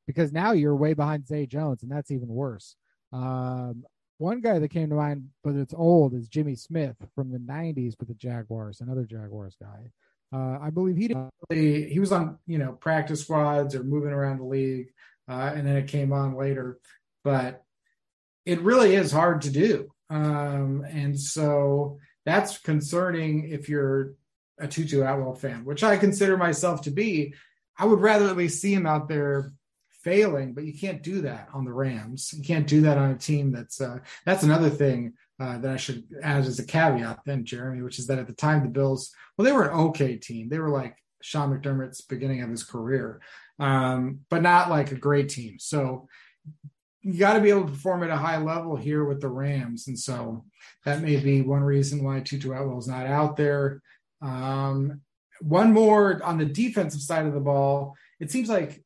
[0.07, 2.75] because now you're way behind Zay Jones, and that's even worse.
[3.11, 3.83] Um,
[4.17, 7.93] one guy that came to mind, but it's old, is Jimmy Smith from the 90s
[7.99, 9.91] with the Jaguars, another Jaguars guy.
[10.33, 11.17] Uh, I believe he did.
[11.51, 14.87] He was on, you know, practice squads or moving around the league,
[15.29, 16.79] uh, and then it came on later.
[17.23, 17.63] But
[18.45, 24.15] it really is hard to do, um, and so that's concerning if you're
[24.59, 27.33] a Tutu Atwell fan, which I consider myself to be.
[27.77, 29.51] I would rather at least see him out there
[30.03, 32.33] failing, but you can't do that on the Rams.
[32.35, 35.77] You can't do that on a team that's uh, that's another thing uh, that I
[35.77, 39.11] should add as a caveat then, Jeremy, which is that at the time the Bills,
[39.37, 40.49] well, they were an okay team.
[40.49, 43.21] They were like Sean McDermott's beginning of his career,
[43.59, 45.57] um, but not like a great team.
[45.59, 46.07] So
[47.01, 49.87] you got to be able to perform at a high level here with the Rams,
[49.87, 50.45] and so
[50.85, 53.81] that may be one reason why Tutu Atwell is not out there.
[54.21, 55.01] Um,
[55.41, 57.95] one more on the defensive side of the ball.
[58.19, 58.83] It seems like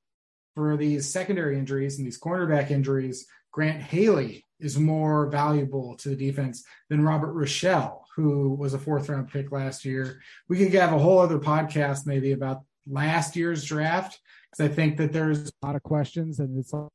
[0.55, 6.15] for these secondary injuries and these cornerback injuries, Grant Haley is more valuable to the
[6.15, 10.21] defense than Robert Rochell, who was a fourth round pick last year.
[10.47, 14.19] We could have a whole other podcast maybe about last year's draft
[14.51, 16.89] because I think that there's a lot of questions and it's like,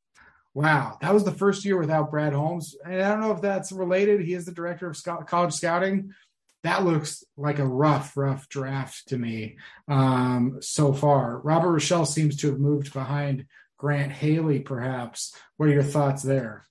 [0.54, 2.76] wow, that was the first year without Brad Holmes.
[2.84, 4.20] And I don't know if that's related.
[4.20, 6.12] He is the director of scout, college scouting
[6.62, 9.56] that looks like a rough, rough draft to me
[9.88, 11.38] um, so far.
[11.38, 13.46] Robert Rochell seems to have moved behind
[13.78, 15.34] Grant Haley, perhaps.
[15.56, 16.66] What are your thoughts there?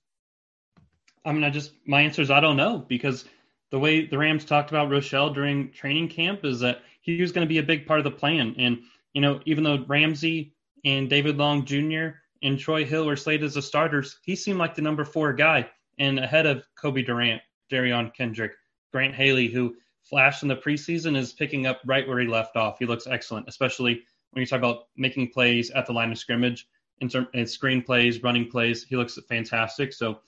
[1.24, 3.24] I mean, I just my answer is I don't know because
[3.70, 7.46] the way the Rams talked about Rochell during training camp is that he was going
[7.46, 8.54] to be a big part of the plan.
[8.58, 10.54] And you know, even though Ramsey
[10.84, 12.18] and David Long Jr.
[12.42, 15.68] and Troy Hill were slated as the starters, he seemed like the number four guy
[15.98, 18.52] and ahead of Cobie Durant, Derion Kendrick,
[18.92, 22.78] Grant Haley, who flashed in the preseason, is picking up right where he left off.
[22.78, 24.02] He looks excellent, especially
[24.32, 26.66] when you talk about making plays at the line of scrimmage,
[27.00, 28.84] in, term, in screen plays, running plays.
[28.84, 29.92] He looks fantastic.
[29.92, 30.20] So,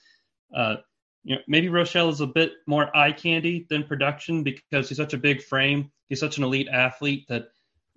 [0.54, 0.76] uh,
[1.22, 5.14] you know, maybe Rochell is a bit more eye candy than production because he's such
[5.14, 5.90] a big frame.
[6.08, 7.48] He's such an elite athlete that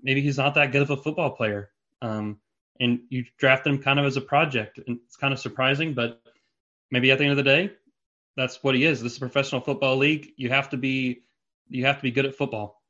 [0.01, 1.69] maybe he's not that good of a football player.
[2.01, 2.39] Um,
[2.79, 6.21] and you draft him kind of as a project, and it's kind of surprising, but
[6.91, 7.71] maybe at the end of the day,
[8.35, 9.01] that's what he is.
[9.01, 10.29] This is a professional football league.
[10.37, 11.23] You have to be
[11.69, 12.81] you have to be good at football.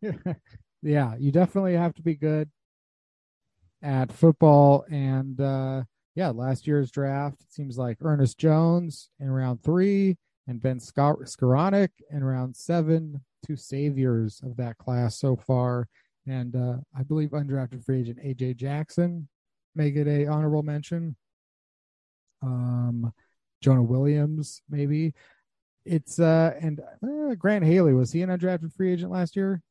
[0.82, 2.48] yeah, you definitely have to be good
[3.82, 4.86] at football.
[4.88, 5.82] And uh,
[6.16, 10.16] yeah, last year's draft, it seems like Ernest Jones in round three
[10.48, 15.88] and Ben Skowronek in round seven, two saviors of that class so far.
[16.26, 19.28] And uh, I believe undrafted free agent AJ Jackson
[19.74, 21.16] may get a honorable mention.
[22.42, 23.12] Um,
[23.62, 25.12] Jonah Williams, maybe.
[25.84, 29.62] It's uh and uh, Grant Haley was he an undrafted free agent last year?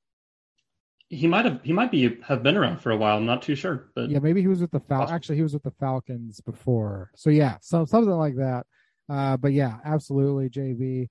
[1.10, 3.18] He might have he might be have been around for a while.
[3.18, 5.10] I'm not too sure, but yeah, maybe he was with the Fal.
[5.10, 7.12] Actually, he was with the Falcons before.
[7.16, 8.66] So yeah, so something like that.
[9.08, 11.10] Uh, but yeah, absolutely, JB.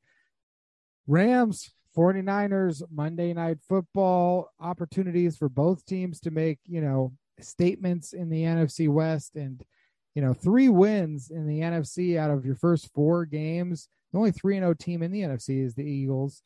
[1.07, 8.31] Rams 49ers Monday night football opportunities for both teams to make, you know, statements in
[8.31, 9.65] the NFC West and
[10.17, 14.31] you know, three wins in the NFC out of your first four games the only
[14.31, 16.41] 3 0 team in the NFC is the Eagles.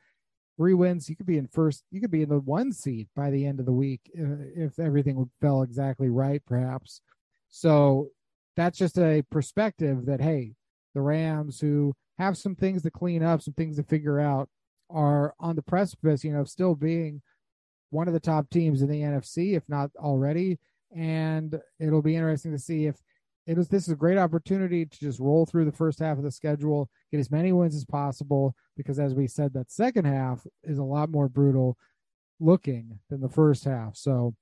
[0.59, 3.31] Three wins, you could be in first, you could be in the one seed by
[3.31, 7.01] the end of the week uh, if everything fell exactly right, perhaps.
[7.49, 8.09] So
[8.57, 10.55] that's just a perspective that, hey,
[10.95, 14.49] the Rams, who have some things to clean up, some things to figure out,
[14.91, 17.23] are on the precipice, you know, still being
[17.91, 20.59] one of the top teams in the NFC, if not already.
[20.97, 22.97] And it'll be interesting to see if
[23.49, 26.23] it was this is a great opportunity to just roll through the first half of
[26.23, 30.47] the schedule, get as many wins as possible, because as we said, that second half
[30.65, 31.79] is a lot more brutal
[32.41, 33.97] looking than the first half.
[33.97, 34.35] So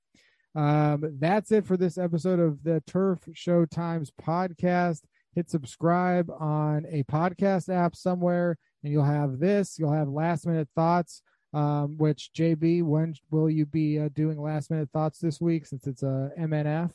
[0.55, 5.03] um, that's it for this episode of the Turf Show Times podcast.
[5.33, 9.79] Hit subscribe on a podcast app somewhere, and you'll have this.
[9.79, 11.21] You'll have last minute thoughts.
[11.53, 15.87] Um, which JB, when will you be uh, doing last minute thoughts this week since
[15.87, 16.91] it's a MNF?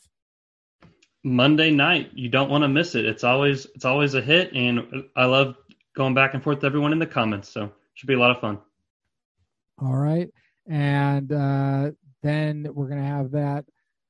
[1.25, 2.11] Monday night.
[2.15, 3.05] You don't want to miss it.
[3.05, 5.57] It's always it's always a hit, and I love
[5.95, 7.49] going back and forth with everyone in the comments.
[7.49, 8.59] So should be a lot of fun.
[9.81, 10.29] All right,
[10.69, 11.91] and uh,
[12.23, 13.65] then we're gonna have that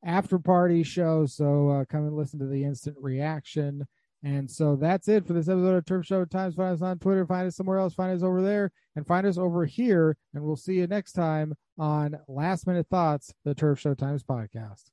[0.05, 1.27] after party show.
[1.27, 3.87] So uh, come and listen to the instant reaction.
[4.25, 6.55] And so that's it for this episode of Turf Show Times.
[6.55, 9.37] Find us on Twitter, find us somewhere else, find us over there, and find us
[9.37, 10.17] over here.
[10.33, 14.92] And we'll see you next time on Last Minute Thoughts, the Turf Show Times podcast.